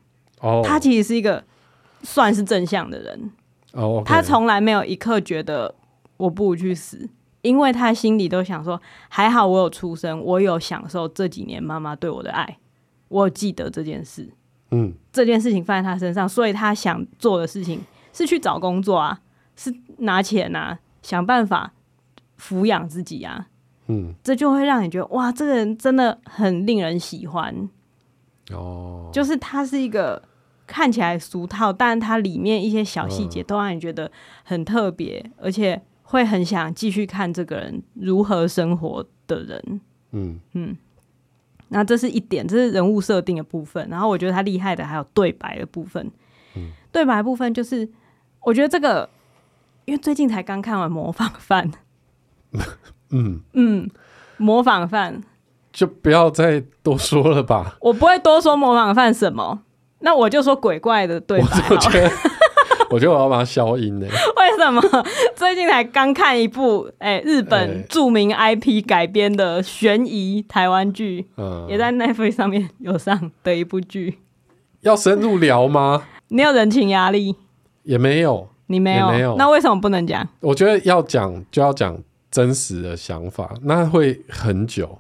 [0.42, 1.44] 哦，他其实是一个
[2.02, 3.32] 算是正向的人。
[3.74, 5.76] 哦，okay、他从来没有一刻觉得
[6.18, 7.08] 我不如去死，
[7.44, 12.58] 因为他心里都想说，还好我有出生，我有享受这几年妈妈对我的爱，
[13.10, 14.28] 我有记得这件事。
[14.72, 17.82] 嗯，这件事情放在他身上，所以他想做的事情
[18.14, 19.20] 是去找工作啊，
[19.56, 21.74] 是拿钱啊，想办法
[22.40, 23.48] 抚养自己啊。
[23.88, 27.70] 嗯，这就会让你觉得哇，这个人真的很令人喜欢。
[28.52, 30.22] 哦，就是他是一个
[30.68, 34.12] 看起来俗套，但他里面一些小细节都让你觉得
[34.44, 39.82] 很特别，嗯、而且会很想继续看这个人如何生活的人。
[40.12, 40.78] 嗯嗯。
[41.70, 43.88] 那这是一点，这是人物设定的部分。
[43.90, 46.12] 然后我觉得他厉害的还有对白的部分。
[46.56, 47.88] 嗯，对白的部分就是，
[48.42, 49.10] 我觉得这个，
[49.86, 51.72] 因为最近才刚看完《模仿犯》。
[53.12, 53.90] 嗯嗯，
[54.38, 55.22] 模仿犯
[55.72, 57.76] 就不要再多说了吧。
[57.82, 59.62] 我不会多说模仿犯什么，
[60.00, 61.48] 那我就说鬼怪的对白。
[61.70, 62.12] 我觉得，
[62.90, 64.08] 我觉得我要把它消音呢。
[64.08, 64.12] 为
[64.60, 64.82] 什么？
[65.36, 74.20] 最近才刚看一部哎、欸，日本著名 IP 改编的悬疑台湾剧，嗯，也在 Netflix 上面有上的一部剧。
[74.82, 76.04] 要深入聊吗？
[76.28, 77.36] 你有人情压力？
[77.84, 79.36] 也没有，你没有，没有。
[79.38, 80.28] 那为什么不能讲？
[80.42, 81.98] 我觉得要讲就要讲。
[82.32, 85.00] 真实的想法，那会很久，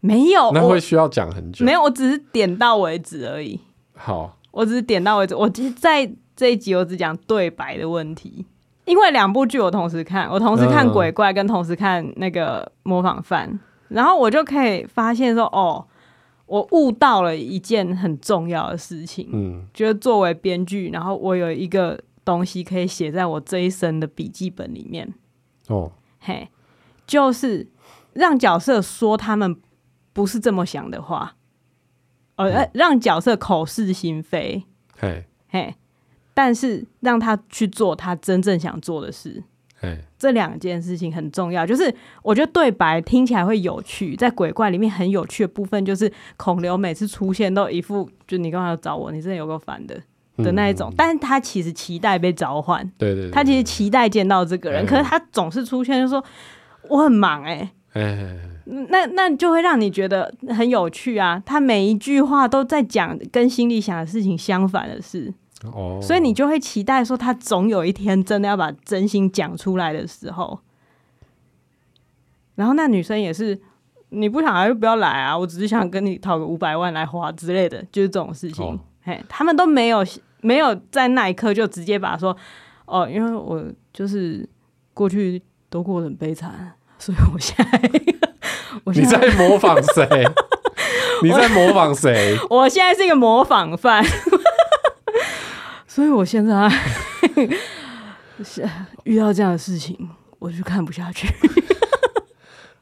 [0.00, 3.58] 没有，那会需要讲很久，没有，我只是点到为止而已。
[3.94, 5.34] 好，我只是点到为止。
[5.34, 8.44] 我其实在这一集我只讲对白的问题，
[8.88, 15.86] 因为两部剧我同时看，我同时看鬼怪跟同时看那个模仿犯，嗯、然后我就可以发现说，哦，
[16.46, 19.28] 我悟到了一件很重要的事情。
[19.32, 25.12] 嗯，觉得作为编剧，然后我有一个东西可以写在我这一生的笔记本里面。
[25.68, 26.48] 哦，嘿。
[27.06, 27.66] 就是
[28.12, 29.56] 让角色说他们
[30.12, 31.36] 不是这么想的话，
[32.36, 34.62] 呃，嗯、让角色口是心非，
[34.94, 35.74] 嘿，嘿，
[36.38, 39.42] 但是让他去做他真正想做的事，
[40.16, 41.66] 这两件事情很重要。
[41.66, 50.00] 就是我觉得对白听起来会有趣，在鬼怪里面很有趣的部分，就是孔刘每次出现都一副就你刚才要找我，你真的有够烦的
[50.36, 56.24] 的那一种，嗯、但是他其实期待被召唤，对，对对，他其实期待见到这个人，可是他总是出现就说。
[56.88, 57.70] 我很忙哎、
[58.64, 61.42] 那那就会让你觉得很有趣啊！
[61.44, 70.60] 他每一句话都在讲跟心里想的事情相反的事，哦，所以你就会期待说他总有一天真的要把真心讲出来的时候。
[72.54, 73.58] 然后那女生也是，
[74.10, 75.36] 你不想来就不要来啊！
[75.36, 78.64] 我只是想跟你讨个五百万来花之类的，就是这种事情。
[78.64, 80.04] 哦、嘿，他们都没有
[80.40, 82.36] 没有在那一刻就直接把说
[82.86, 84.48] 哦，因为我就是
[84.94, 85.42] 过去。
[85.70, 87.90] 都过得很悲惨，所以我现在，
[88.84, 90.24] 我现在你在模仿谁？
[91.22, 92.38] 你在模仿谁？
[92.48, 94.02] 我现在是一个模仿犯，
[95.98, 96.70] 所以我现在
[99.02, 99.98] 遇到这样的事情，
[100.38, 101.26] 我就看不下去。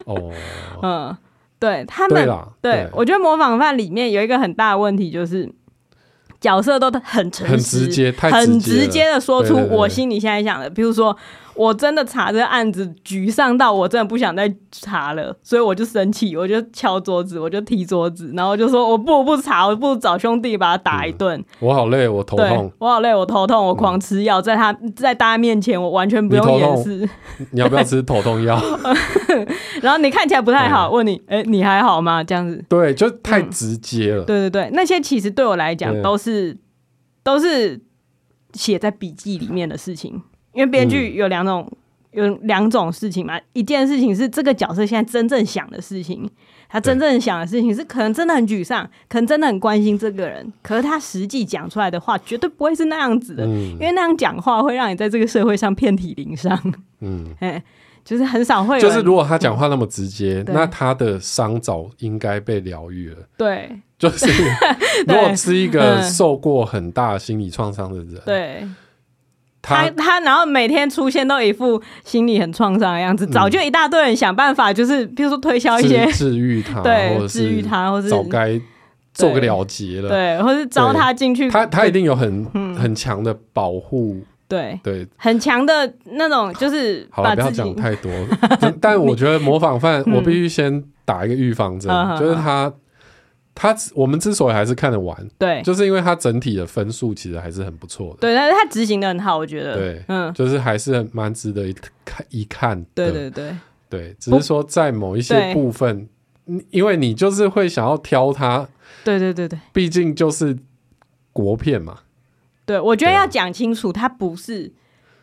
[0.04, 0.30] 哦，
[0.82, 1.16] 嗯，
[1.58, 2.28] 对他们，
[2.60, 5.50] 对，我觉得模仿犯里面有一个很大的问题，就是
[6.42, 11.16] 角色都很诚实、很直接、很直接的说出我心里现在想的，比如说。
[11.56, 21.42] 我真的查这个案子沮丧到我真的不想再查了，所以我就生气，我就敲桌子，我就踢桌子，然后就说我不如不查，我不如找兄弟把他打一顿。
[21.60, 22.72] 我好累，我头痛。
[22.78, 27.08] 我好累，我头痛，我狂吃药，在他在大家面前，我完全不用掩饰。
[27.50, 28.60] 你要不要吃头痛药？
[29.80, 32.22] 然后你看起来不太好，问你，哎，你还好吗？
[32.22, 32.62] 这样子。
[32.68, 34.24] 对，就太直接了。
[34.24, 36.56] 对对对，那些其实对我来讲都是
[37.22, 37.80] 都是
[38.52, 40.22] 写在笔记里面的事情。
[40.56, 41.70] 因为编剧有两种，
[42.14, 43.38] 嗯、有两种事情嘛。
[43.52, 46.28] 一件事情是这个角色现在真正想的事情，
[46.66, 50.50] 他真正想的事情是可能真的很沮丧，可能真的很关心这个人。
[50.62, 56.58] 可是他实际讲出来的话绝对不会是那样子的，嗯、因为那样讲话会让你在这个社会上遍体鳞伤。
[57.00, 57.62] 嗯， 哎，
[58.02, 58.80] 就是很少会。
[58.80, 63.18] 就是如果他讲话那么直接，嗯、那他的伤早应该被疗愈了。
[63.36, 64.26] 对，就是
[65.06, 68.66] 如果是一个受过很大心理创伤的人，对。
[69.66, 78.60] 他他然后每天出现都一副心里很创伤的样子，早就一大堆人想办法，就是比如说推销一些治愈他，对，治愈他， 或是早该
[79.12, 82.44] 做个了结了，对，或是招他进去，他他一定有很
[82.76, 88.10] 很强的保护，对对，很强的那种，就是好了，不要讲太多。
[88.80, 92.72] 但我觉得模仿犯，我必须先打一个预防针，就是他。
[93.56, 103.56] 他我们之所以还是看得完，对，就是因为他整体的分数其实还是很不错的，对，但是他执行的很好，我觉得，对，嗯，就是还是蛮值得一看一看的，对对对。
[103.88, 106.08] 对，只是说在某一些部分，
[106.70, 108.68] 因为你就是会想要挑他，
[109.04, 110.58] 对对对对，毕竟就是
[111.32, 112.00] 国片嘛。
[112.64, 114.72] 对，我觉得要讲清楚，它不是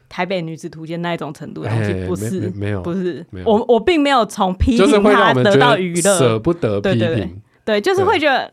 [0.08, 3.26] 台北女子图鉴那一种程度的东西，不是，没有，不是。
[3.46, 7.42] 我我并没有从批评他得到娱乐，舍不得批评。
[7.66, 8.52] 对，就是会觉得。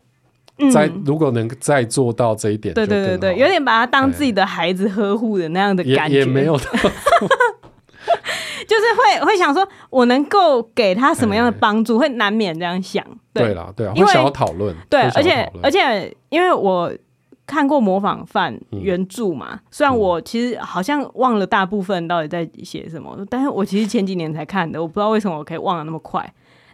[0.71, 6.77] 再如果能再做到这一点，对对对对，有点把他当自己的孩子呵护的那样的感觉，也没有， 就是
[8.95, 13.03] 会会想说，我能够给他什么样的帮助，会难免这样想。
[13.33, 14.75] 对啦，对啊，会想要讨论。
[14.87, 16.93] 对，而且而且，因为我
[17.47, 26.31] 看过《模仿犯》原著嘛，虽然我其实好像忘了大部分到底在写什么，但是我其实前几年才看的，我不知道为什么我可以忘得那么快。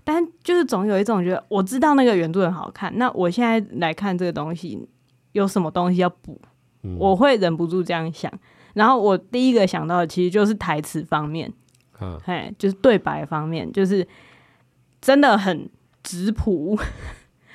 [0.09, 4.87] 但就是总有一种觉得，我知道那个原著很好看，那我现在来看这个东西，
[5.33, 6.39] 有什么东西要补，
[6.83, 8.31] 嗯、我会忍不住这样想。
[8.73, 11.51] 然后我第一个想到的其实就是台词方面，
[11.99, 14.07] 嗯，嘿，就是对白方面，就是
[15.01, 15.69] 真的很
[16.03, 16.79] 质朴。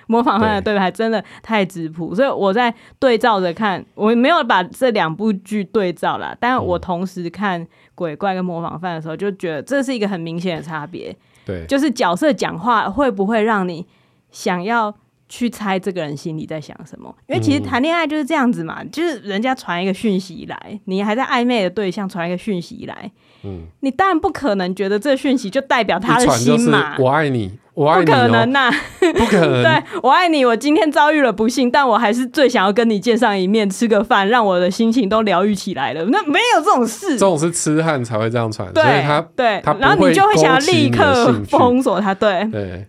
[0.09, 11.17] 模仿犯的对白真的太质朴，所以我在对照着看，我没有把这两部剧对照啦，但我同时看鬼怪跟模仿犯的时候，就觉得这是一个很明显的差别。
[11.45, 13.87] 对，就是角色讲话会不会让你
[14.31, 14.95] 想要
[15.35, 17.11] 去猜这个人心里在想什么？
[17.27, 23.11] 因为其实谈恋爱就是这样子嘛，嗯、就是人家传一个讯息来，你还在暧昧的对象传一个讯息来，
[23.43, 26.97] 嗯，你当然不可能觉得这讯息就代表他的心嘛。
[26.99, 28.71] 我爱你，我爱你、喔，不可能呐、啊，
[29.17, 29.63] 不可能。
[29.63, 36.05] 对，我爱你，我今天遭遇了不幸，但我还是最想要跟你见上一面，吃个饭，让我的心情都疗愈起来了。
[36.11, 42.87] 那没有这种事，这种是痴汉才会这样传，对所以他对，他然后你就会想要立刻封锁他，对对，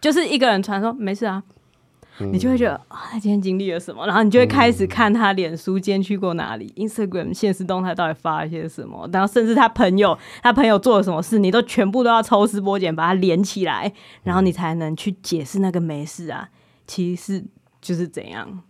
[0.00, 1.42] 就是一个人传说没事啊。
[2.18, 4.06] 你就会觉得啊，他今天经历了什么？
[4.06, 9.08] 然后你就会开始看他脸书今天去过哪里，Instagram 现实动态到底发了些什么？
[9.12, 16.48] 然后甚至他朋友，他朋友做了什么事，你都全部都要抽丝剥茧把它连起来，然后你才能去解释那个没事啊，
[16.86, 17.44] 其实是
[17.80, 18.62] 就是怎样？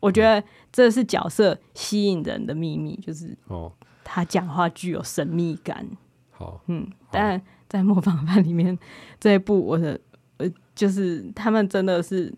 [0.00, 3.70] 我觉得这是角色吸引人的秘密，就是哦，
[4.02, 5.86] 他讲话具有神秘感。
[6.30, 8.78] 好，嗯，但在《模仿犯》里面
[9.20, 10.00] 这一部，我的
[10.38, 12.32] 呃，就是他们真的是。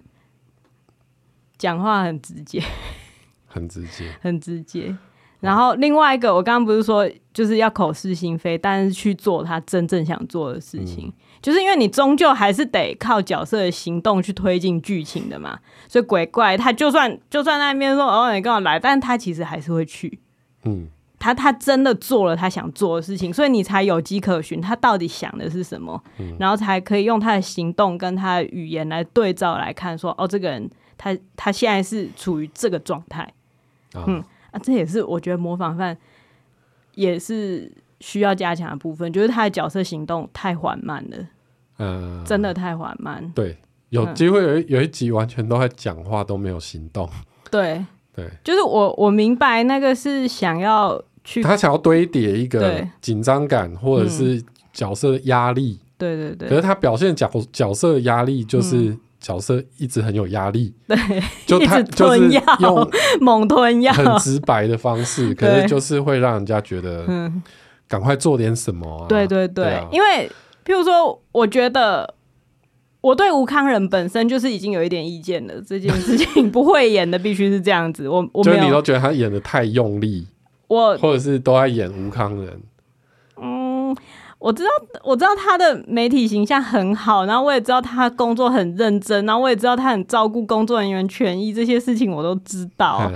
[1.59, 2.63] 讲话很直接，
[3.47, 4.97] 很直接， 很直接。
[5.41, 11.13] 然后另外一个，我刚刚不是说就是要口是心非，但是去做他真正想做的事情，嗯、
[11.43, 15.59] 就是因为你终究还是得靠角色的行动去推进剧情的嘛。
[15.87, 20.19] 所以鬼怪他就算就算那边说哦，你跟我来，但他其实还是会去。
[20.65, 20.89] 嗯，
[21.19, 30.71] 他他真的做了他想做的事情，所以你才有迹可循，他到底想的是什么，嗯、然后才可以用他的行动跟他的语言来对照来看说，说哦，这个人。
[30.97, 33.33] 他他现在是处于这个状态，
[33.95, 35.97] 哦、嗯啊，这也是我觉得模仿犯
[36.95, 41.29] 也是需要加强的部分，就是他的角色行动太缓慢了，
[41.79, 43.33] 嗯，真的太缓慢。
[43.35, 47.09] 对，有机会有一有一集完全都在讲话都没有行动。
[47.51, 55.87] 对对，就是我我明白那个是想要去，他想要堆叠一个紧张感或者是角色压力、嗯。
[55.97, 58.97] 对对对，可是他表现角角色的压力就是。
[59.25, 60.97] 嗯角色一直很有压力，对，
[61.47, 62.29] 就他就是
[62.61, 62.87] 用
[63.23, 67.43] 猛吞药，很直白的方式，可是就是会让人家觉得，嗯，
[67.89, 69.09] 赶快做点什么啊。
[69.09, 70.31] 对对对，因为
[70.63, 72.15] 譬如说，我觉得
[73.01, 75.55] 我对吴康仁本身就是已经有一点意见了。
[75.67, 80.27] 这件事情不会演的必须是这样子，我我没有，就你都觉得他演的太用力，
[80.69, 82.61] 我或者是都在演吴康仁。
[84.45, 84.69] 我知道，
[85.03, 93.11] 我知道他的媒体形象很好，然后我也知道他工作很认真，然后我也知道他很照顾工作人员权益，这些事情我都知道。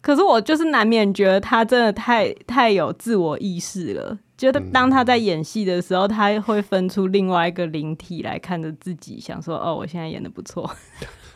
[0.00, 10.68] 可是我就是难免觉得他真的太太有自我意识了，觉得当他在演戏的时候，他会分出另外一个灵体来看着自己，想说：“哦，我现在演的不错。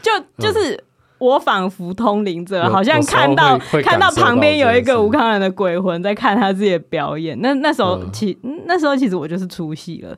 [0.00, 0.84] 就就是。
[1.24, 7.40] 我仿佛通灵者，好像看到看到旁边有一个吴康仁的鬼魂在看他自己的表演。
[7.40, 10.14] 那那时候其、嗯、那时候其实我就是出戏了，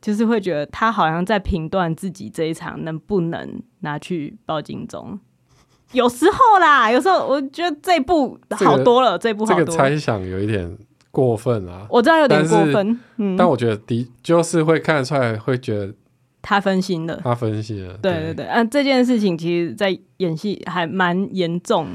[0.00, 5.18] 就是会觉得他好像在评断自己这一场能不能拿去报金钟。
[5.92, 9.64] 有时候啦，有时候我觉得这一部好多了，这，部好多了。
[9.64, 10.76] 这个猜想有一点
[11.10, 15.92] 过分啊，我知道有点过分，嗯，但我觉得的就是会看得出来，会觉得。
[16.42, 17.96] 他分心了，他分心了。
[18.02, 21.86] 对对对，啊，这件事情其实，在演戏还蛮严重。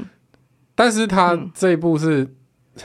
[0.74, 2.82] 但是他这一部是，嗯、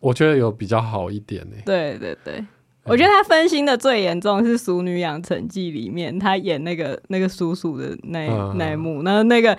[0.00, 1.56] 我觉得有比较好一点呢。
[1.64, 2.46] 对对对，嗯、
[2.84, 9.56] 我觉得他分心的最严重是《熟女养成记》里面，他演那个那个叔叔的那、嗯、那一幕，然后那个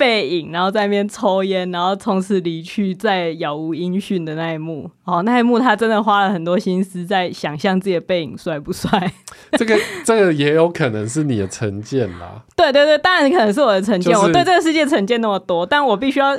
[0.00, 4.90] 背影，然后在那边抽烟，然后从此离去，再杳无音讯的那一幕。
[5.04, 9.12] 哦，那一幕他真的花了很多心思在想象自己的背影帅不帅。
[9.58, 12.42] 这个这个也有可能是你的成见啦。
[12.56, 14.12] 对对对，当然可能是我的成见。
[14.14, 16.34] 就是、我对这个世界成见那么多，但我必须要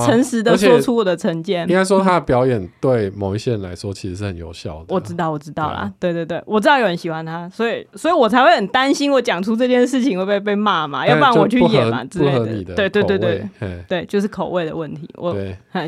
[0.00, 1.68] 诚实的说出我的成见。
[1.68, 4.86] 应该说他的表演对某一些人来说其实是很有效的、啊。
[4.88, 5.92] 我知道，我知道啦。
[6.00, 11.06] 对对对，我知道有人喜欢他，所以所以我才会很担心，我讲出这件事情会不会被骂嘛？
[11.06, 12.74] 要不然我去演嘛之类的。
[12.74, 15.08] 对对对对对，就是口味的问题。
[15.16, 15.36] 我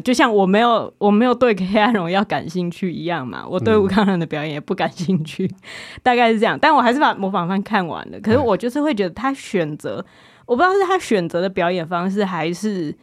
[0.03, 5.57] 就像我没有我没有对《黑暗荣耀》感兴趣一样嘛，我对吴康仁的表演也不感兴趣，嗯、
[6.03, 6.59] 大概是这样。
[6.61, 8.21] 但我还是把模仿犯看完了。
[8.21, 10.05] 可是我就是会觉得他选择，
[10.47, 12.95] 我不知道是他选择的表演方式，还是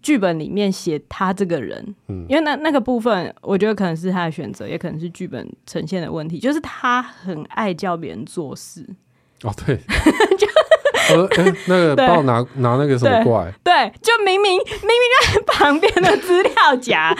[0.00, 1.94] 剧本里面写他这个人。
[2.08, 6.38] 嗯，因为那那个部分，我觉得可能是他的选择，也可能是剧本呈现的问题。
[6.38, 8.86] 就是他很爱叫别人做事。
[9.42, 9.76] 哦，对。
[9.76, 10.46] 就
[11.10, 11.28] 呃，
[11.66, 13.52] 那个 帮我拿拿那个什么过来？
[13.64, 17.14] 对，就明明明明在旁边的资料夹，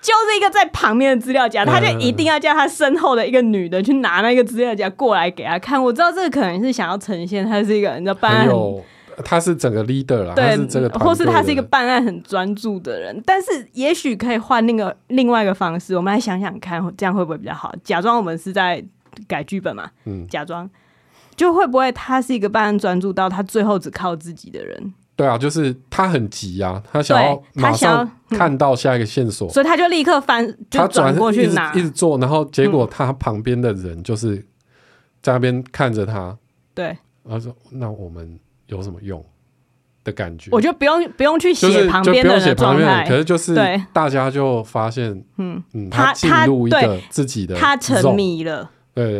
[0.00, 5.82] 就是一个在旁边的资料夹，他就一定要叫他身后的一个女的去拿那个资料夹过来给他看。
[5.82, 8.48] 我知道这个可能是想要呈现他是一个你知道办案，
[9.24, 13.22] 他是整个 leader 啦，对，是这个或是他是一个办案很专注的人。
[13.24, 17.74] 但是也许可以换那个另外一个方式，我们来想想看，这样会不会比较好？
[17.82, 18.84] 假装我们是在
[19.26, 20.68] 改剧本嘛，嗯，假装。
[21.36, 24.94] 就会不会他是一个办案专注到他最后只靠自己的人？
[25.14, 34.36] 对啊，就是他很急啊，他想要马上看到下一个线索，嗯、所以他就立刻翻，就转过去拿，一直做，然后结果他旁边的人就是
[35.22, 36.36] 在那边看着他，
[36.74, 39.24] 对、嗯，然后说那我们有什么用？
[40.04, 40.50] 的感觉？
[40.52, 43.56] 我就不用不用去写旁边的人的状态，可是就是
[43.92, 45.60] 大家就发现，嗯。
[45.72, 48.70] 嗯，他进入一个自己的，他沉迷了，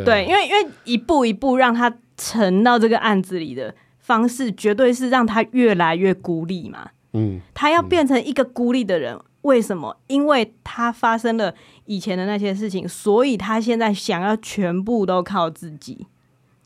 [0.05, 1.93] 对因为因为一步一步让他。
[2.19, 6.89] 沉到这个案子里的方式，绝对是让他越来越孤立嘛。
[7.13, 9.95] 嗯，他要变成一个孤立的人，嗯，为什么？
[10.07, 11.55] 因为他发生了
[11.85, 16.07] 以前的那些事情，所以他现在想要全部都靠自己。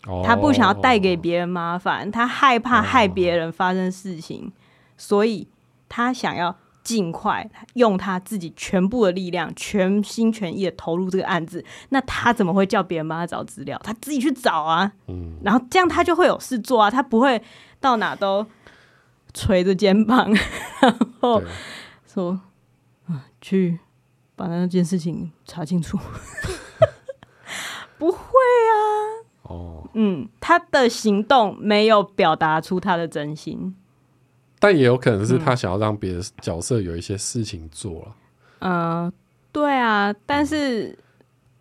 [0.07, 4.53] 哦，他不想要带给别人麻烦，他害怕害别人发生事情，哦，
[4.97, 5.49] 所以
[5.89, 6.57] 他想要。
[6.83, 11.65] 尽快用他自己全部的力量，全心全意的投入这个案子。
[11.91, 13.79] 那他怎么会叫别人帮他找资料？
[13.85, 14.91] 他自己去找啊。
[15.09, 15.37] 嗯。
[15.45, 17.43] 然后这样他就会有事做啊，他不会
[17.81, 18.47] 到哪都
[19.35, 20.33] 垂着肩膀，
[20.81, 21.43] 然后
[22.07, 22.41] 说
[23.07, 23.79] ：“啊，去
[24.35, 25.99] 把那件事情查清楚。
[27.99, 28.75] ”不会啊。
[29.43, 29.89] 哦。
[29.95, 33.77] 嗯，他的行动没有表达出他的真心。
[34.61, 38.09] 但也有可能是他想要让别的角色有一些事情做了。
[38.59, 39.13] 嗯、呃，
[39.51, 40.97] 对啊，但是，嗯、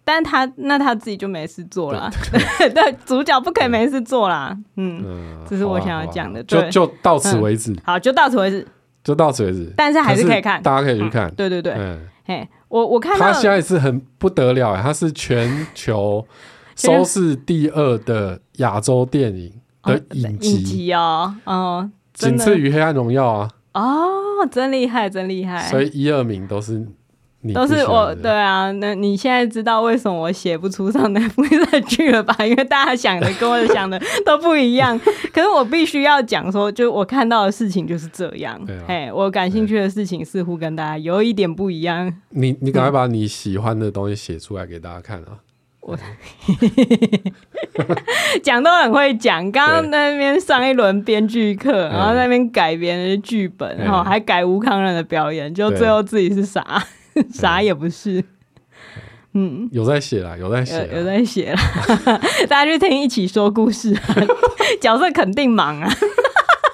[0.03, 2.11] 但他那他自己就没事做了。
[2.59, 4.55] 对， 对，主角不可以没事做啦。
[4.75, 6.43] 嗯，嗯，这是我想要讲的。
[6.43, 7.77] 就就到此为止、嗯。
[7.85, 8.67] 好，就到此为止。
[9.01, 9.71] 就到此为止。
[9.77, 11.29] 但是还是可以看，大家可以去看。
[11.29, 11.73] 嗯、对对对。
[11.77, 16.27] 嗯，嘿，我我看他现在是很不得了，他是全球
[16.75, 21.91] 收视第二的亚洲电影的影集，哦，嗯。
[22.19, 23.49] 仅次于《黑暗荣耀》啊！
[23.73, 25.61] 哦，真厉害，真厉害！
[25.69, 26.85] 所以一二名都是
[27.41, 28.13] 你，都是我。
[28.15, 31.43] 对啊，那你现在知道为什么我写不出上那部
[31.87, 32.35] 剧了吧？
[32.45, 34.99] 因为大家想的跟我想的都不一样。
[35.31, 38.59] 可是我必须要讲说，就我看到的事情就是这样。
[38.87, 42.13] 哎、啊，我感兴趣的事情似乎跟大家有一点不一样。
[42.31, 45.39] 你你赶快把你喜欢的东西写出来给大家看啊！
[45.81, 45.97] 我
[48.43, 56.83] 讲都很会讲，刚刚那边上一轮编剧课，然后在那边改别人的剧本，然后还改吴康仁的表演，就最后自己是啥，
[57.33, 58.23] 啥也不是。
[59.33, 61.61] 嗯，有在写啦，有在写，有在写啦。
[62.49, 63.95] 大家去听一起说故事，
[64.81, 65.89] 角色肯定忙啊。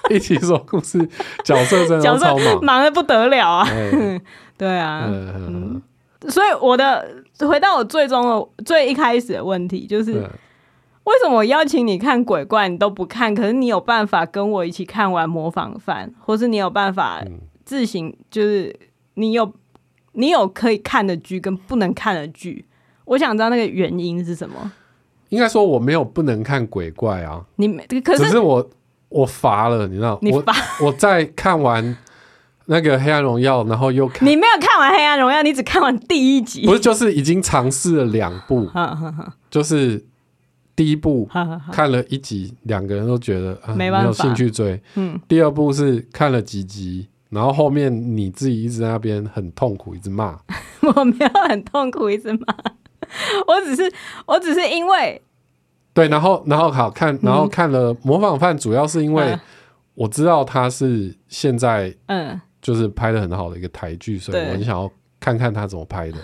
[0.10, 0.98] 一起说故事，
[1.44, 3.68] 角色真的角色，忙的不得了啊。
[4.58, 5.82] 对啊，嗯，
[6.28, 7.08] 所以我的。
[7.40, 10.14] 回到我最终的最一开始的问题，就是
[11.04, 17.22] 为什么我邀请你看鬼怪你都不看，可是你有办法跟我一起看完模仿犯，或是你有办法
[17.64, 18.74] 自行，就是
[19.16, 19.52] 你有
[20.14, 22.66] 你有可以看的剧跟不能看的剧，
[23.06, 24.72] 我想知道那个原因是什么？
[25.30, 27.68] 应该说我没有不能看鬼怪啊，你
[28.02, 28.70] 可是只是我
[29.10, 31.98] 我乏了，你知道，你乏我我在看完。
[32.68, 38.70] 那个黑暗荣耀，然后又看，你没有看完黑暗荣耀，你只看完第一集，不是就是已经尝试了两部，
[39.50, 40.04] 就是
[40.76, 41.30] 第一部
[41.72, 50.38] 看了一集，两个人都觉得、啊、没有兴趣追，嗯，第二部是看了几集，然后后面你自己一直在那边很痛苦，一直骂，
[50.96, 52.56] 我没有很痛苦，一直骂，
[53.48, 53.94] 我只是
[54.26, 55.22] 我只是因为，
[55.94, 59.38] 对，然后然后好看，然后看了模仿犯，主要是因为。
[59.98, 66.18] 我知道他是现在嗯，就是拍的很好的一个台剧，所以我很想要看看他怎么拍的。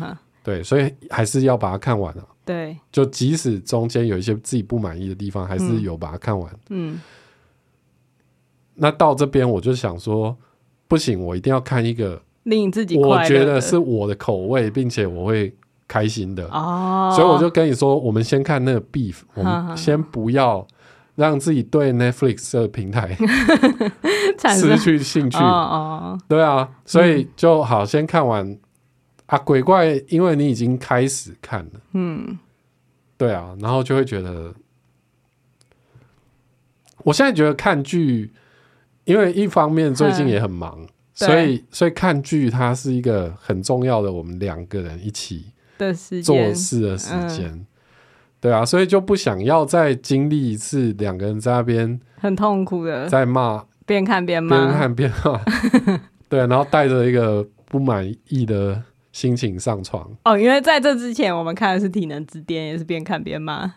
[0.44, 2.22] 对，所以还是要把它看完了。
[2.44, 6.54] 对，就即使中间有一些自己不满意的地方，还是有把它看完。
[6.68, 7.00] 嗯，
[8.74, 10.36] 那到这边我就想说，
[10.86, 15.56] 不行，我一定要看一个令自己我觉得是我的口味，并且我会
[15.88, 16.46] 开心的。
[16.48, 20.66] 哦，所以我就跟你说，我们先看那个 Beef，我们先不要
[21.16, 23.16] 让自己对 Netflix 这个平台
[24.54, 25.38] 失去兴趣。
[25.38, 28.56] 哦，对啊，所以就好，先看完。
[29.26, 32.38] 啊，鬼怪，因为你已经开始看了，嗯，
[33.16, 34.54] 对啊，然后就会觉得，
[36.98, 38.30] 我现在觉得看剧，
[39.02, 45.46] 因为一方面最近也很忙，嗯、所以所以看剧它是一个很重要的，我们两个人一起
[45.76, 47.66] 的时做事的时间，嗯、
[48.40, 55.40] 对啊，所以就不想要再经历一次两个人在那边很痛苦的在骂，边看边骂，边看边骂，
[56.28, 58.82] 对，然后带着一个不满意的。
[59.12, 63.72] 心情上床哦，因为在这之前我们看的是《体能之巅》，也是边看边骂。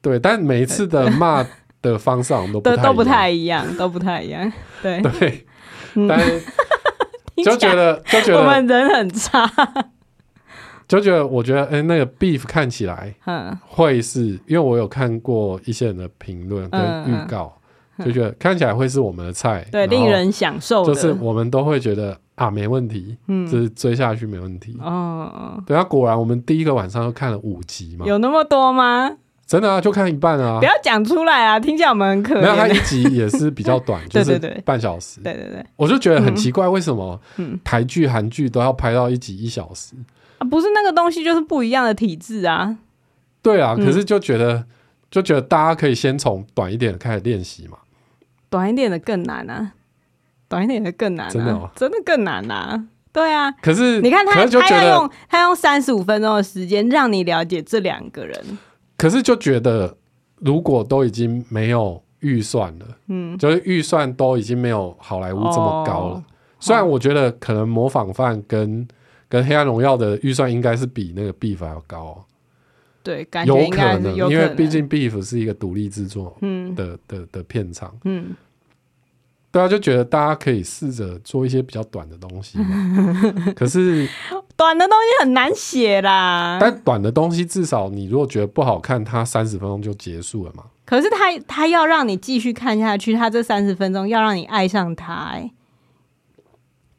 [0.00, 1.44] 对，但每一次的骂
[1.82, 4.52] 的方式都不 都不太一样，都不太一样。
[4.80, 5.44] 对 对，
[6.08, 6.20] 但
[7.44, 9.50] 就觉得就觉得我们人很差，
[10.86, 17.52] 就觉得我觉得哎，那个 Beef 看起来嗯会是因为我有看过一些人的评论跟预告，
[18.04, 22.18] 就觉得看起来会是我们的菜，对，令人享受，就是我们都会觉得。
[22.34, 24.76] 啊，没问题，嗯，就是追下去没问题。
[24.80, 29.08] 哦，对啊，果然我们第一个晚上就看了五集嘛，有那么多吗？
[29.46, 30.58] 真的啊，就看一半啊。
[30.58, 32.42] 不要讲出来啊，听起来我们很可怜。
[32.42, 35.20] 没有，它一集也是比较短， 就是半小时。
[35.20, 37.16] 对对对，我就觉得很奇怪，为什么
[37.62, 39.94] 台剧、韩剧都要拍到一集一小时？
[40.44, 42.76] 啊，不是那个东西，就是不一样的体质啊。
[43.42, 44.64] 对啊，可是就觉得
[45.10, 47.78] 就觉得大家可以先从短一点的开始练习嘛，
[48.48, 49.72] 短一点的更难啊，
[50.48, 52.84] 短一点的更难，真的真的更难啊。
[53.12, 58.58] 对啊，可是你看他，他要用他用三十五分钟的时间让你了解这两个人。
[58.96, 59.96] 可是就觉得，
[60.40, 66.14] 如果都已经没有预算了，嗯，就是预算都已经没有好莱坞这么高了。
[66.16, 66.24] 哦、
[66.58, 68.86] 虽然我觉得可能模仿犯跟
[69.34, 72.24] 跟黑暗荣耀的预算应该是比那个 Beef 还要高，
[73.02, 78.36] 对，有可能，因为毕竟 Beef 是一个独立制作，嗯的的的片场，嗯。
[79.50, 82.58] 对啊，就觉得大家可以试着做一些比较短的东西，
[83.54, 84.08] 可是
[84.56, 86.58] 短的东西很难写啦。
[86.60, 90.64] 但短的东西至少你如果觉得不好看，它三十分钟就结束了嘛。
[90.84, 95.50] 可是他他要让你继续看下去，他这三十分钟要让你爱上他，欸。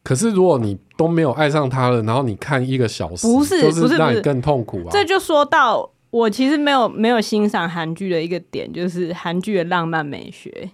[0.06, 4.90] 可是如果你都没有爱上他了，然后你看一个小时，不是不是让你更痛苦啊。
[4.92, 10.70] 这就说到我其实没有没有欣赏韩剧的一个点，就是韩剧的浪漫美学。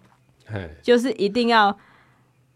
[0.84, 1.77] 就是一定要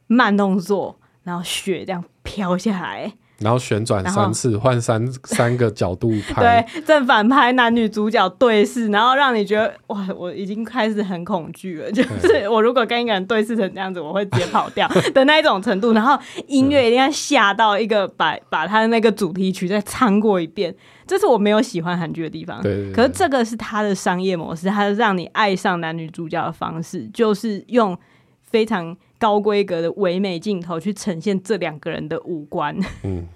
[0.07, 11.91] 慢动作，然后雪这样飘下来，然后旋转三次，换三 三个角度拍，对，正反拍，男女主角对视，然后让你觉得哇，我已经开始很恐惧了。
[11.91, 15.91] 就是我如果跟一个人对视成这样子，我会直接跑掉 的那一种程度。
[15.91, 16.17] 然后
[16.47, 20.73] 音乐一定要下到一个把把他的那个主题曲再唱过一遍。
[21.07, 27.95] 这是我没有喜欢韩剧的地方，对对对，可是这个是他的商业模式，他让你爱上男女主角的方式，就是用
[28.41, 33.27] 非常高规格的唯美镜头去呈现这两个人的五官， 嗯，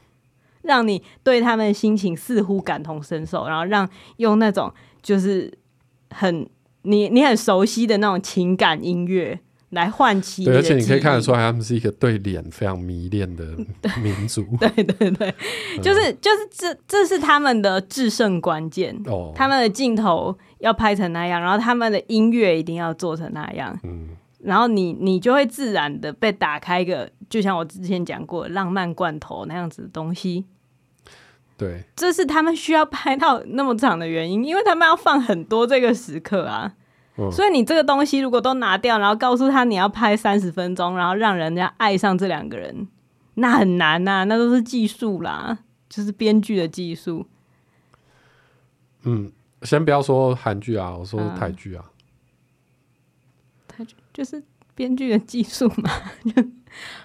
[0.61, 5.51] 让你对他们的心情似乎感同身受，然后让用那种就是
[6.09, 6.47] 很
[6.83, 9.39] 你你很熟悉的那种情感音乐。
[9.71, 13.45] 来唤起，对，而且你可以看得出来，他们是一个对脸非常迷恋的
[14.01, 14.43] 民族。
[14.59, 15.31] 对对对，
[15.79, 18.99] 就是就是这这是他们的制胜关键。
[19.05, 23.79] 哦，他们的镜头要拍成那样，然后他们的音乐一定要做成那样。
[23.83, 24.09] 嗯，
[24.39, 30.45] 然后你你就会自然的被打开一个，就像我之前讲过浪漫罐头那样子的东西。
[31.57, 36.73] 对，这是他们需要拍到那么长的原因，因为他们要放很多这个时刻啊。
[37.33, 42.87] 所以你这个东西如果都拿掉，然后告诉他你要拍三十分钟，然后让人家爱上这两个人，
[43.33, 45.57] 那很难呐、啊，那都是技术啦，
[45.89, 47.27] 就是编剧的技术。
[49.03, 49.29] 嗯，
[49.63, 51.83] 先不要说韩剧啊，我说台剧啊，
[54.13, 54.41] 就是
[54.75, 55.89] 编剧的技术嘛。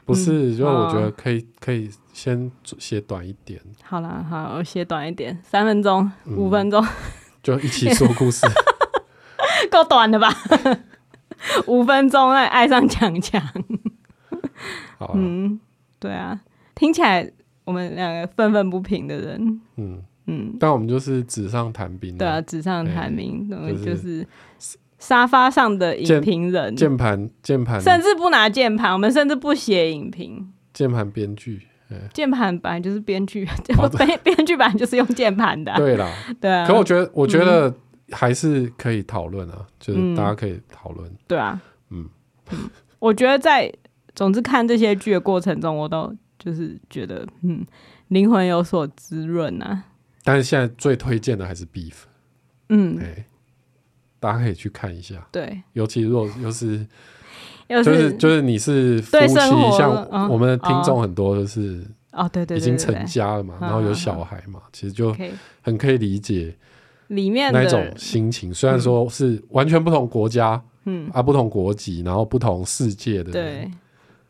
[0.04, 3.60] 不是，就我觉得可以可以先写短一点。
[3.82, 6.84] 好啦，好，我写短一点，三分钟、五分钟，
[7.42, 8.46] 就一起说故事。
[9.70, 10.28] 够短的吧？
[11.66, 13.42] 五分钟爱爱上强强。
[14.98, 15.58] 好啊，嗯，
[15.98, 16.38] 对啊，
[16.74, 17.30] 听起来
[17.64, 23.48] 我们两个愤愤不平的人，嗯嗯，但我们就是纸上谈兵，对啊，纸上谈兵，
[23.82, 24.26] 就是
[24.98, 30.52] 沙发上的影评人，键盘键盘，甚至不拿键盘，我们甚至不写影评。
[30.72, 31.66] 键盘编剧，
[32.12, 33.46] 键盘本来就是编剧，
[33.96, 35.72] 编编剧本来就是用键盘的。
[35.78, 36.66] 对啦，对啊。
[36.66, 37.72] 可我觉得，我觉得
[38.10, 41.10] 还是可以讨论啊，就是大家可以讨论。
[41.28, 42.08] 对啊，嗯，
[42.98, 43.72] 我觉得在
[44.14, 47.64] 总之看这些剧的过程中，我都就是觉得，嗯，
[48.08, 49.84] 灵魂有所滋润啊。
[50.24, 51.94] 但是现在最推荐的还是 Beef，
[52.70, 52.98] 嗯，
[54.24, 55.16] 大家可以去看一下。
[55.30, 56.86] 对，尤其如果又是，
[57.68, 59.34] 就是就是你是夫妻，
[59.76, 65.14] 像我们的听众很多都是哦，对对，已经成家了嘛，然后有小孩嘛，其实就
[65.60, 66.56] 很可以理解
[67.08, 68.54] 里面那种心情。
[68.54, 71.10] 虽然说是完全不同国家，嗯。
[71.12, 73.70] 啊，不同国籍，然后不同世界的，对，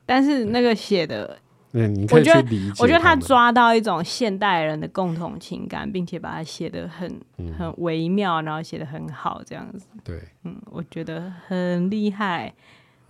[0.04, 1.38] 但是那个写的。
[1.74, 7.20] 你可以去理解，我觉得他抓到一种现代人的共同情感，并且把它写得很
[7.58, 9.88] 很微妙，然后写得很好，这样子。
[10.04, 12.54] 对，嗯，我觉得很厉害。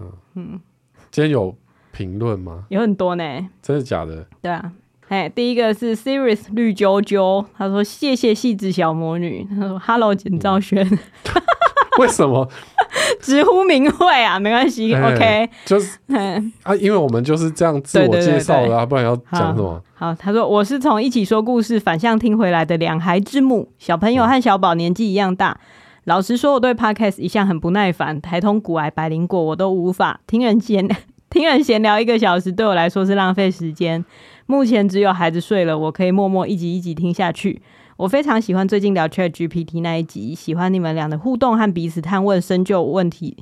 [0.01, 0.61] 嗯嗯，
[1.11, 1.55] 今天有
[1.93, 2.65] 评论吗？
[2.71, 3.25] 有很多呢。
[3.61, 4.27] 真的假的？
[4.41, 4.73] 对啊。
[5.09, 10.83] 哎，第一个是 Serious 绿啾啾，他说谢谢细致小魔女，他说 Hello 简兆轩。
[12.01, 12.49] 为什么？
[13.21, 15.99] 直呼名讳啊， 没关系，OK，就是
[16.63, 19.83] 啊，因为我们就是这样自我介绍的啊，不然要讲什么？
[19.95, 25.59] 好，他说我是从一起说故事反向听回来的两孩之母，小朋友和小宝年纪一样大。
[26.05, 30.87] 老实说，我对 Podcast 一向很不耐烦，台通、古癌、百灵果我都无法听人闲
[31.31, 34.05] 听人闲聊一个小时，对我来说是浪费时间。
[34.47, 37.63] 目前只有孩子睡了，我可以默默一集一集听下去。
[37.97, 43.37] 我非常喜欢最近聊 ChatGPT 那一集，喜欢你们俩的互动和彼此探问、深究问题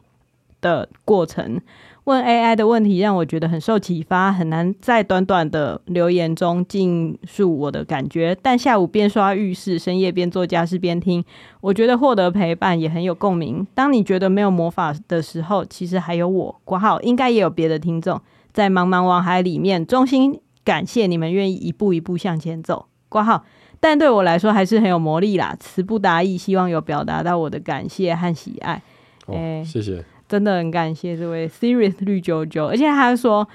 [0.60, 1.58] 的过程。
[2.04, 8.36] 问 AI 的问题让我觉得很受启发，很难在短短的留言中尽述我的感觉。
[8.42, 11.24] 但下午边刷浴室，深夜边做家事边听，
[11.62, 13.66] 我觉得获得陪伴也很有共鸣。
[13.74, 16.60] 当你觉得没有魔法的时候，其实还有我。
[16.66, 18.20] 括号应该也有别的听众
[18.52, 22.84] 在茫茫网海里面，衷心感谢你们愿意一步一步向前走。
[23.08, 23.44] 括号。
[23.84, 28.80] 但对我来说还是很有魔力啦，词不达意，希望有表达到我的感谢和喜爱。
[29.26, 33.46] 哦，欸、谢谢，真的很感谢这位 Serious 绿啾啾，而且他说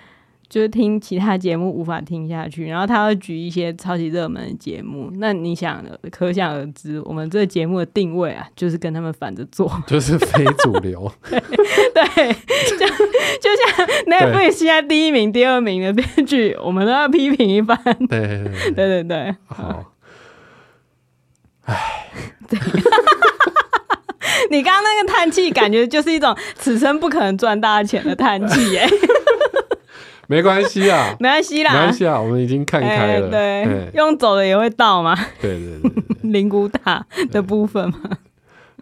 [0.49, 5.09] 就是听其他节目无法听下去，然后他会举一些超级热门的节目。
[5.13, 11.09] 那你想，可想而知，我们这个节目的定位啊，就是跟他们反着做， 就是非主流。
[11.23, 12.87] 对，对，就
[13.39, 17.77] 就像 Netflix 现在第一名、第二名的编剧，我们都要批评一番。
[18.09, 18.43] 对
[18.75, 19.93] 对 对好。
[21.67, 22.09] 唉，
[22.47, 22.59] 对，
[24.49, 28.87] 你刚刚那个叹气，感觉就是一种此生不可能赚大钱的叹气耶。
[30.27, 33.29] 没关系啊，没关系啦，没关系啊，我们已经看开了。
[33.29, 35.15] 对，用走的也会到嘛。
[35.41, 35.91] 对对对，
[36.23, 37.99] 灵骨塔的部分嘛。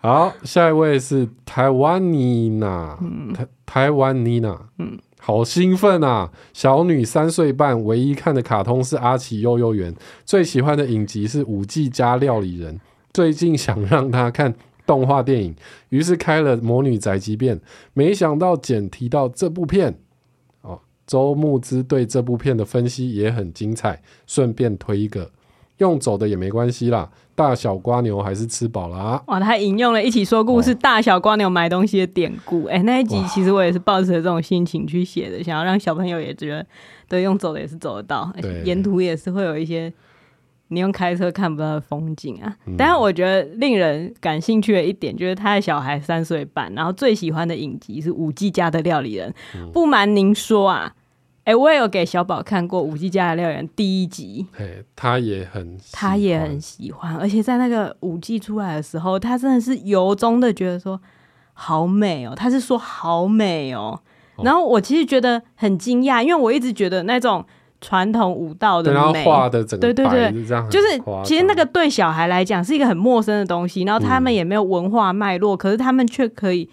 [0.01, 2.97] 好，下一位是台湾妮娜，
[3.35, 4.97] 台台湾妮娜，嗯。
[5.25, 6.31] 好兴奋啊！
[6.53, 9.91] 小女三岁半，唯一看的卡通是阿奇幼幼园，
[10.23, 12.79] 最喜欢的影集是五 G 加料理人。
[13.11, 14.53] 最近想让她看
[14.85, 15.55] 动画电影，
[15.89, 17.57] 于是开了《魔女宅急便》，
[17.93, 19.97] 没想到简提到这部片。
[20.61, 25.31] 哦，周牧之对这部片的分析也很精彩，顺便推一个。
[25.79, 29.21] 用走的也没关系啦，大小瓜牛还是吃饱了啊！
[29.27, 32.63] 哇，他引用了一起说故事，大小瓜牛买东西的典故。
[32.65, 36.65] 哎、那一集其实我也是抱着这种心情去写的，想要让小朋友也觉得，
[37.09, 39.91] 对，用走的也是走得到，对沿途也是会有一些
[40.69, 42.55] 你用开车看不到的风景啊。
[42.65, 49.33] 嗯、但是我觉得令人感兴趣的一点，就是他的小孩三岁半，然后最喜欢的影集是五 G 家的料理人。
[49.55, 50.93] 嗯、不瞒您说啊。
[51.45, 60.99] 哎、欸，我也有给小宝看过《五 G 家的料理》第一集，嘿，他也很，他也很喜欢，而且在那个五 G 出来的时候，他真的是由衷的觉得说
[61.53, 63.99] 好美哦，他是说好美哦。
[64.37, 64.43] 哦。
[64.43, 67.45] 然后我其实觉得很惊讶，因为我一直觉得那种
[67.79, 76.67] 传统舞蹈的美，画的整个，对对对，就是其实那个对小孩来讲是一个很陌生的东西，然后他们也没有文化脉络，嗯、可是他们却可以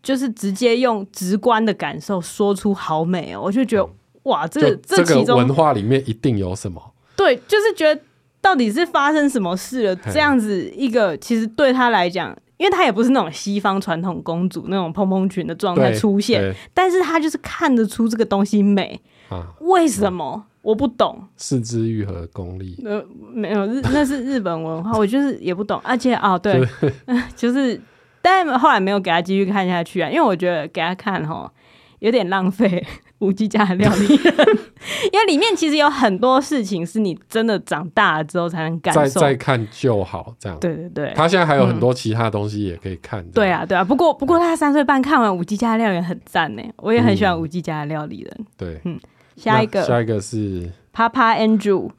[0.00, 3.82] 就是直接用直观的感受说出好美哦，我就觉得。
[3.82, 3.90] 嗯
[4.24, 6.92] 哇，这个这其中文化里面一定有什么？
[7.16, 8.00] 对，就是觉得
[8.40, 9.96] 到底是发生什么事了？
[9.96, 19.48] 这样子一个，其实对他来讲，因为他也不是那种西方传统公主那种蓬蓬裙的状态出现，但是他就是看得出这个东西美啊？
[19.60, 20.44] 为什么？
[20.62, 21.20] 我不懂。
[21.36, 22.80] 四肢愈合功力？
[22.84, 25.80] 呃，没有日，那是日本文化，我就是也不懂。
[25.82, 26.64] 而且哦，对，
[27.34, 27.80] 就是，
[28.20, 31.52] 但后来没有给他继续看下去啊，因为我觉得给他看哈
[31.98, 32.86] 有点浪费。
[33.22, 34.34] 无机家的料理人，
[35.12, 39.00] 因为里面其实有很多事情是你真的长大了之后才能感受。
[39.00, 40.58] 再再看就好，这样。
[40.58, 43.24] 对对对，他现在还有很多其他东西也可以看。
[43.30, 48.46] 对啊对啊，不过不过他三岁半看完无机家的料理人很赞呢，我也很喜欢无机家的料理人。
[48.56, 48.98] 对，嗯，
[49.36, 51.90] 下一个下一个是 Papa Andrew。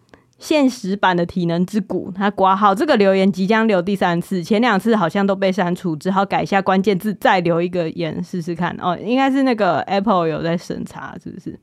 [0.43, 8.75] 现实版的体能之谷，他挂号这个留言即将留第三次，前两次好像都被删除，只好改一下关键字再留一个言试试看。
[8.81, 11.57] 哦，应该是那个 Apple 有在审查，是不是？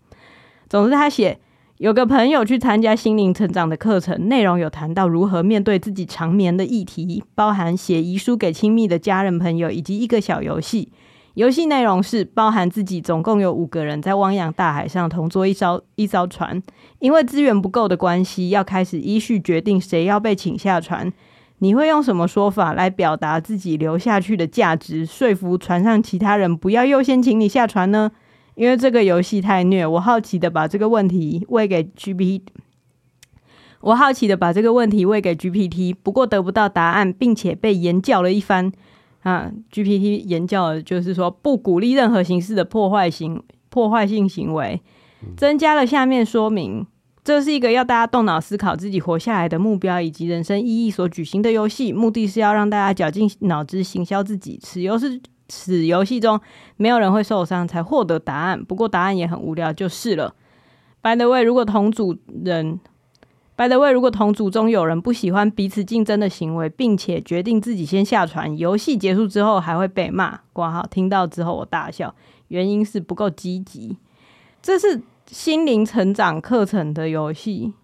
[0.66, 1.38] 总之他写
[1.76, 10.90] 有个朋友去参加心灵成长的课程，内容有谈到如何面对自己长眠的议题，包含写遗书给亲密的家人朋友，以及一个小游戏。
[11.34, 16.60] 游戏内容是包含自己总共有五个人在汪洋大海上同坐一艘一艘船，
[16.98, 21.12] 因为资源不够的关系，要开始依序决定谁要被请下船。
[21.58, 28.10] 你会用什么说法来表达自己留下去的价值，说服船上其他人不要优先请你下船呢？
[28.56, 32.42] 因为这个游戏太虐，我好奇的把这个问题问给 GPT，
[33.82, 38.72] 我好奇的把这个问题问给 GPT，不过得不到答案，并且被严教了一番。
[39.22, 44.80] 啊，GPT 言教的就是说不鼓励任何形式的破坏行破坏性行为，
[45.36, 46.86] 增加了下面说明，
[47.22, 54.58] 这是一个要大家动脑思考自己活下来的目标以及人生意义所举行的游戏，目的是要让大家绞尽脑汁行销自己。
[54.62, 56.40] 此游是此游戏中
[56.76, 60.34] 没有人会受伤才获得答案，不过答案也很无聊就是了。
[61.02, 62.80] By the way，如果同组人。
[63.60, 70.40] By the way，如果同组中有人不喜欢彼此竞争的行为，并且决定自己先下船，游戏结束之后还会被骂。
[70.54, 72.14] 括号听到之后我大笑，
[72.48, 73.98] 原因是不够积极。
[74.62, 77.74] 这是心灵成长课程的游戏。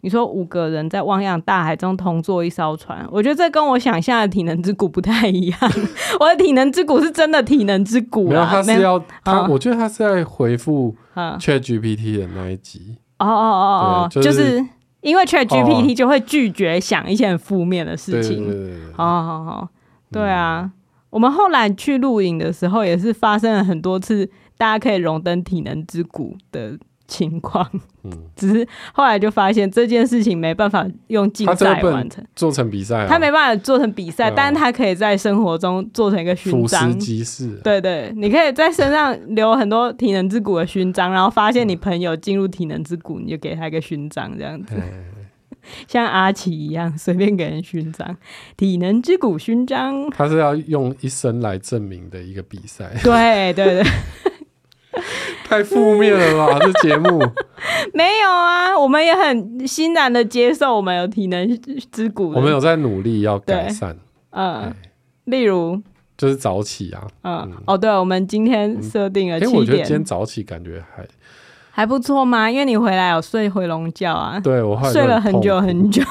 [0.00, 5.60] 你说五个人在汪洋大海中同坐一艘船，我觉得这跟我想象的体能之谷不太一样。
[6.18, 12.96] 我的体能之谷是真的体能之谷，没有，他是要他，我觉得他是在回复 ChatGPT 的那一集。
[13.18, 14.66] 哦哦哦哦，就是。
[15.06, 18.52] 因为 ChatGPT 就会拒绝想一些很负面的事情。
[18.92, 19.68] 好好好，
[20.10, 20.72] 对啊，嗯、
[21.10, 24.28] 我们后来去录影的时候，也是发生了很多次，
[24.58, 26.76] 大家可以荣登体能之谷的
[27.08, 27.68] 情况，
[28.04, 36.98] 嗯，只是后来就发现这件事情没办法用竞赛完成，做成比赛，他没办法做成比赛，但是他可以在生活中做成一个勋章，
[37.62, 44.74] 对对，你可以在身上留很多体能之谷的勋章，然后发现你朋友进入体能之谷，你就给他一个勋章，这样子，
[45.88, 48.16] 像阿奇一样随便给人勋章，
[48.56, 53.84] 体能之谷勋章，他是要用一生来证明的一个比赛，对对对。
[55.44, 56.58] 太负面了吧？
[56.60, 57.18] 这节目
[57.94, 63.96] 没有啊，我们也很欣然的接受我们有体能之骨，我们有在努力要改善。
[64.30, 64.74] 嗯，
[65.24, 65.80] 例如
[66.16, 67.06] 就是早起啊。
[67.22, 69.54] 嗯，嗯哦，对，我们今天设定了七点。
[69.54, 71.06] 欸，我觉得今天早起感觉还
[71.76, 72.50] 还不错吗？
[72.50, 74.40] 因为你回来有睡回笼觉啊。
[74.40, 76.02] 对，我睡了很久很久。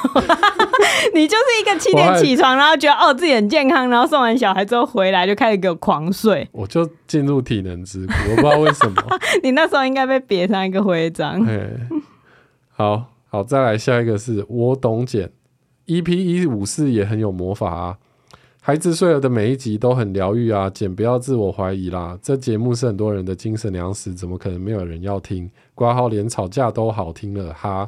[1.15, 6.47] 你就是一个七点起床，然后觉得哦自己很健康，然后送完小孩之后回来就开始给我狂睡。
[6.51, 9.01] 我就进入体能之谷，我不知道为什么。
[9.41, 11.43] 你那时候应该被别上一个徽章。
[12.69, 15.31] 好好，再来下一个是我懂简
[15.87, 17.97] ，EP 一五四也很有魔法啊。
[18.67, 22.17] 孩子睡了的每一集都很疗愈啊，简不要自我怀疑啦。
[22.19, 25.47] 这节目是很多人的精神粮食，怎么可能没有人要听？
[25.75, 27.87] 挂号连吵架都好听了哈。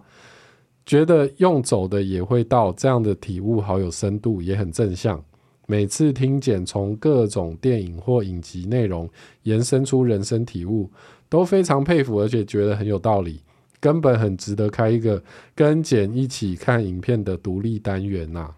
[0.86, 5.20] 觉得用走的也会到，这样的体悟好有深度，也很正向。
[5.66, 9.10] 每次听简从各种电影或影集内容
[9.42, 10.92] 延伸出人生体悟，
[11.28, 13.42] 都非常佩服，而且觉得很有道理，
[13.80, 15.24] 根本很值得开一个
[15.56, 18.54] 跟简一起看影片的独立单元呐、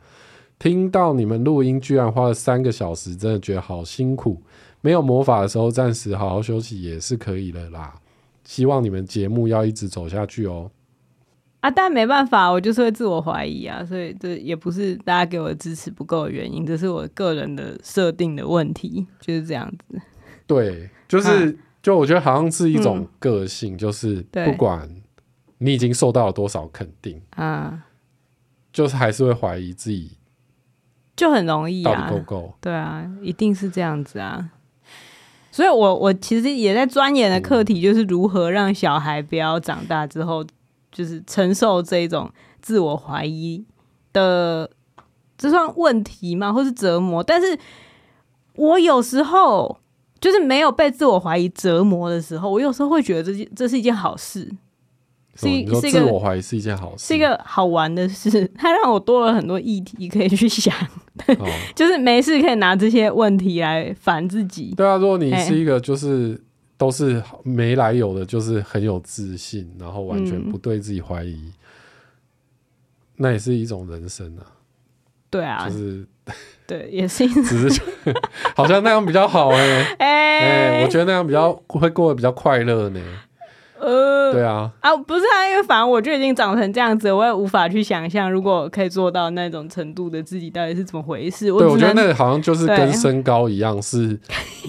[0.60, 4.44] 听到你们录音居然花了三个小时，真的觉得好辛苦。
[4.82, 7.96] 没有魔法的时候，暂时好好休息也是可以的啦。
[8.44, 10.70] 希望你们节目要一直走下去哦。
[11.62, 20.00] 啊，但没办法，我就是会自我怀疑啊，所以这也不是大家给我的支持不够的原因，这是我个人的设定的问题，就是这样子。
[20.48, 21.54] 对，就是、啊、
[21.84, 24.90] 就我觉得好像是一种个性，嗯、就是不管
[25.58, 27.84] 你已经受到了多少肯定啊，
[28.72, 30.18] 就是还是会怀疑自己，
[31.20, 32.10] 就很容易啊？
[32.62, 34.50] 对啊，一定是这样子啊。
[35.52, 40.46] 所以我我其实也在钻研的课题，就是如何让小孩不要长大之后。
[40.92, 42.28] 就是承受这一种
[42.64, 43.64] 自我怀疑
[44.12, 44.68] 的，
[45.38, 46.52] 这算问题吗？
[46.52, 47.24] 或是折磨？
[47.24, 47.58] 但是
[48.56, 49.80] 我有时候
[50.20, 54.52] 就是没有被自我怀疑折磨的时候，我有时候会觉得这件这是一件好事，
[55.40, 58.46] 是一是一个自我怀疑是一件好事，是一个好玩的事。
[58.58, 60.76] 它让我多了很多议题可以去想，
[61.28, 64.74] 哦、 就是没事可以拿这些问题来烦自己。
[64.76, 66.42] 对啊，如果你是一个就是。
[66.80, 71.54] 都是没来由的，就是很有自信，然后完全不对自己怀疑，嗯、
[73.18, 74.48] 那也是一种人生啊。
[75.30, 76.08] 对啊，就是
[76.66, 77.82] 对，也是一种，只是
[78.56, 83.02] 好像那样比较好哎、欸，哎、欸欸，我觉得那样比较会过得比较快乐呢。
[83.80, 91.52] 呃，对啊，啊，不是啊，因为反正我就已经长成这样子，我也无法去想象，如果可以做到那种程度的自己到底是怎么回事。
[91.52, 94.20] 我，对，我觉得那个好像就是跟身高一样，是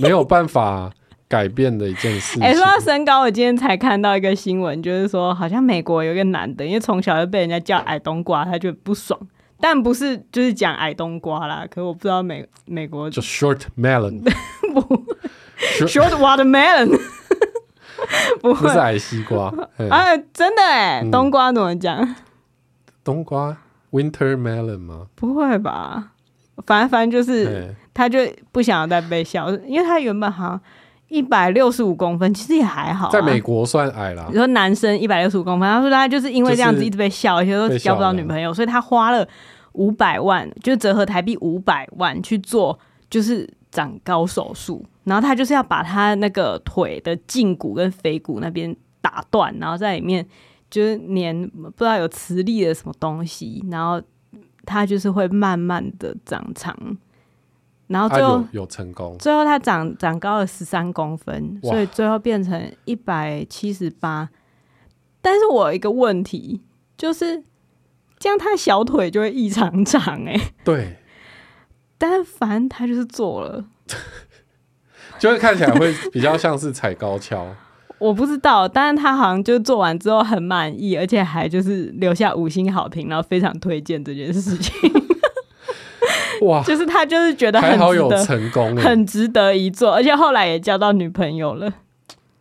[0.00, 0.90] 没有办法
[1.28, 2.42] 改变的一件事情。
[2.46, 9.18] 哎、欸，说到身高，我今天才看到一个新闻，就是说好像美国有一个男的，因为从小就被人家叫矮冬瓜，他就不爽。
[9.62, 14.22] 但不是就是讲矮冬瓜啦，可我不知道美美国就 short melon
[14.72, 14.80] 不
[15.86, 16.98] short watermelon。
[18.40, 19.46] 不会是矮西瓜
[19.90, 20.16] 啊！
[20.32, 22.14] 真的哎，冬瓜怎么讲？
[23.04, 23.56] 冬瓜
[23.90, 25.06] winter melon 吗？
[25.14, 26.12] 不会吧？
[26.66, 28.18] 反正反正就是，他就
[28.52, 30.60] 不想要再被笑，因为他原本好像
[31.08, 34.26] 一百六十五公分，其实也还好，在美国算矮了。
[34.28, 39.26] 你说男生一百六十五公分，他说他就是因为这样子一直被笑，而且都交不到女朋友，所以他花了
[39.72, 42.78] 五百万，就折合台币五百万去做，
[43.08, 44.84] 就是长高手术。
[45.04, 50.26] 然后他就是要把他那个腿的胫骨跟腓骨那边打断，然后在里面
[50.70, 54.00] 就是粘不知道有磁力的什么东西，然后
[54.66, 56.76] 他就是会慢慢的长长，
[57.86, 64.28] 然后最后、啊、有，有成功，最后他长长高了十三公分，所以最后变成一百七十八。
[65.22, 66.60] 但是我有一个问题
[66.96, 67.42] 就是，
[68.18, 70.98] 这样他小腿就会异常长哎、欸，对，
[71.98, 73.64] 但反正他就是做了。
[75.20, 77.46] 就会看起来会比较像是踩高跷，
[77.98, 84.90] 我不知道，但是他好像就做完之后很满意，而且还就是留下五星好评，然后非常推荐这件事情。
[86.40, 91.70] 哇， 就是他就是觉得很好有成功，很值得一做，而且后来也交到女朋友了。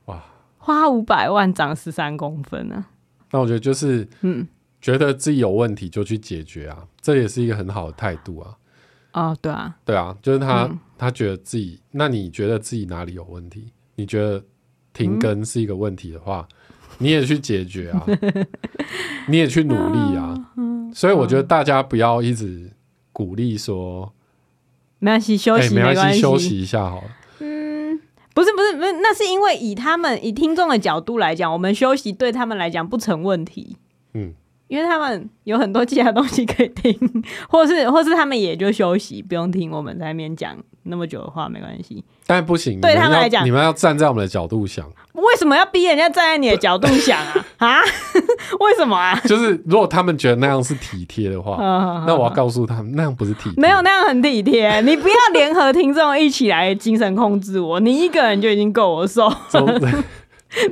[0.06, 0.24] 哇，
[0.58, 2.86] 花五百万长十三公分啊！
[3.32, 4.48] 那我觉得就是，嗯，
[4.82, 8.56] 觉得自己有问题就去解决啊，这也是一个很好的态度啊。
[9.14, 10.64] 哦，对啊，对啊，就是他。
[10.66, 13.72] 嗯他觉得自己，那你觉得自己哪里有问题？
[13.96, 14.44] 你觉得
[14.92, 18.06] 停更是一个问题的话，嗯、你也去解决啊，
[19.30, 20.52] 你也去努力啊。
[20.58, 22.70] 嗯、所以我觉得大家不要一直
[23.14, 24.12] 鼓励说，
[25.00, 27.08] 没关系，休息，欸、没关系，休息一下好了。
[27.40, 27.98] 嗯，
[28.34, 33.78] 不是，不是，不是，那是因为以他们以听众的角度来讲，我们休息对他们来讲不成问题。
[34.70, 34.76] 嗯。
[34.76, 36.96] 因为他们有很多其他东西可以听，
[37.50, 42.04] 或是或是他们也就休息，不用听我们在那边讲那么久的话，没关系。
[42.28, 44.86] 但不行，对他们来讲，你们要站在我们的角度想。
[45.14, 47.46] 为什么要逼人家站在你的角度想啊？
[47.58, 47.82] 啊？
[48.62, 49.20] 为什么啊？
[49.26, 51.58] 就是如果他们觉得那样是体贴的话，
[52.06, 54.82] 那我要告诉他们，那样不是体贴，没有那样很体贴。
[54.82, 59.28] 你不要联合听众一起来精神控制我，你一个人就已经够我受。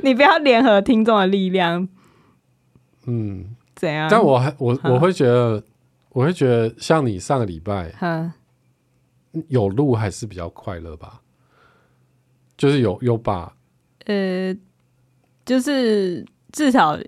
[0.04, 1.88] 你不要联合听众的力量。
[3.04, 3.56] 嗯。
[3.78, 4.08] 怎样？
[4.10, 5.62] 但我还我我会觉得，
[6.08, 7.94] 我会觉得像你上个礼拜，
[9.46, 11.20] 有录还是比较快乐吧？
[12.56, 13.54] 就是有有把，
[14.06, 14.52] 呃，
[15.44, 16.98] 就是至少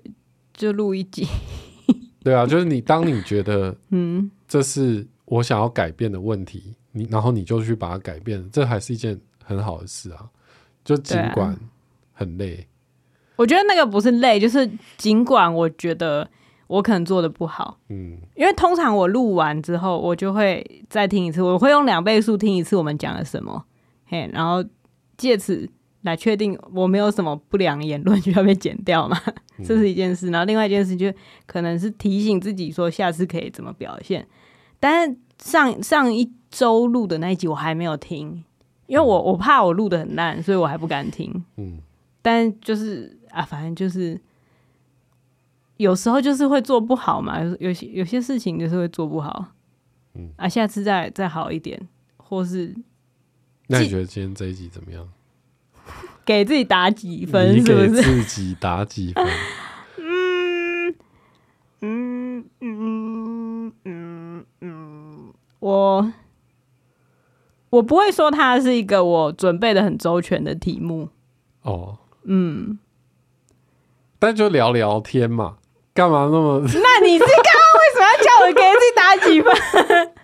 [0.55, 1.27] 就录一集。
[2.23, 10.31] 对啊，就是你当你觉得， 嗯，这是我想要改变的问题，你然后你就去把它改变，这还是一件很好的事啊。
[10.85, 11.59] 就尽管
[12.13, 12.65] 很累，
[13.35, 16.31] 我觉得那个不是累，就是尽管我觉得。
[16.71, 23.65] 我可能做的不好，嗯，因为通常我录完之后，我就会再听一次，我会用两倍速听一次我们讲了什么，
[24.07, 24.65] 嘿，然后
[25.17, 25.69] 借此
[26.03, 29.21] 来确定我没有什么不良言论需要被剪掉嘛，
[29.59, 30.31] 嗯、这是一件事。
[30.31, 31.13] 然后另外一件事就
[31.45, 34.25] 可能是提醒自己说下次可以怎么表现。
[34.79, 38.45] 但是上上一周录的那一集我还没有听，
[38.87, 41.45] 因为我我怕我录的很烂，所以我还不敢听。
[41.57, 41.81] 嗯，
[42.23, 44.21] 但就是啊，反正就是。
[45.81, 49.47] 有时候就是会做不好嘛，有些有些事情就是会做不好，
[50.15, 52.77] 嗯啊，下次再再好一点，或是
[53.69, 55.09] 那你觉得今天这一集怎么样？
[56.27, 57.65] 给自己打几分？
[57.65, 58.03] 是不是？
[58.03, 59.27] 自己打几分？
[59.97, 60.95] 嗯
[61.81, 66.13] 嗯嗯嗯嗯，我
[67.71, 71.09] 我不会说它是一个我准备的很周全的题目
[71.63, 72.79] 哦，嗯，
[74.19, 75.57] 但就聊聊天嘛。
[75.95, 76.61] 干嘛那么？
[76.61, 79.51] 那你是刚刚为什么要叫我给自己打几分？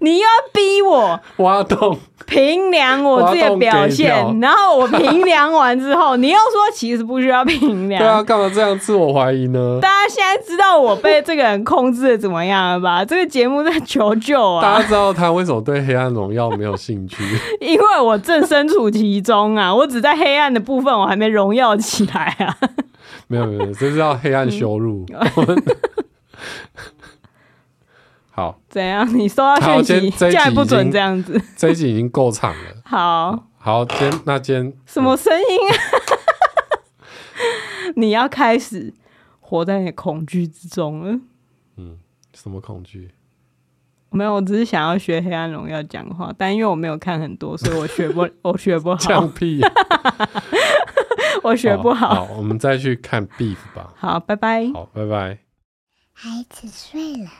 [0.00, 8.00] 你又要逼我挖洞评量我自己的表现，然后我评量完之后，你又说其实不需要评量。
[8.00, 9.78] 对啊，干嘛这样自我怀疑呢？
[9.80, 13.04] 大家现在知道我被这个人控制的怎么样了吧？
[13.04, 14.62] 这个节目在求救啊！
[14.62, 17.16] 大家知道他为什么对《黑暗荣耀》没有兴趣？
[17.60, 19.74] 因为我正身处其中啊！
[19.74, 22.56] 我只在黑暗的部分，我还没荣耀起来啊！
[23.28, 25.04] 没有没有，这是叫黑暗羞辱。
[25.12, 25.62] 嗯
[28.30, 29.08] 好，怎样？
[29.18, 31.40] 你收到讯息，这样不准这样子。
[31.56, 32.82] 这一集已经够长了。
[32.84, 35.72] 好，好，今那今什么声音啊？
[37.96, 38.92] 你要开始
[39.40, 41.18] 活在你的恐惧之中了。
[41.78, 41.96] 嗯，
[42.34, 43.10] 什么恐惧？
[44.10, 48.96] 没有，我只是想要学《黑暗荣耀》讲话，但因为我没有看很多，所以我学不，我学不好。
[48.98, 49.62] 放屁！
[51.44, 52.26] 我学不好。
[52.26, 53.92] 好，我们再去看 Beef 吧。
[53.96, 54.70] 好，拜拜。
[54.72, 55.38] 好，拜拜。
[56.12, 57.30] 孩子睡了。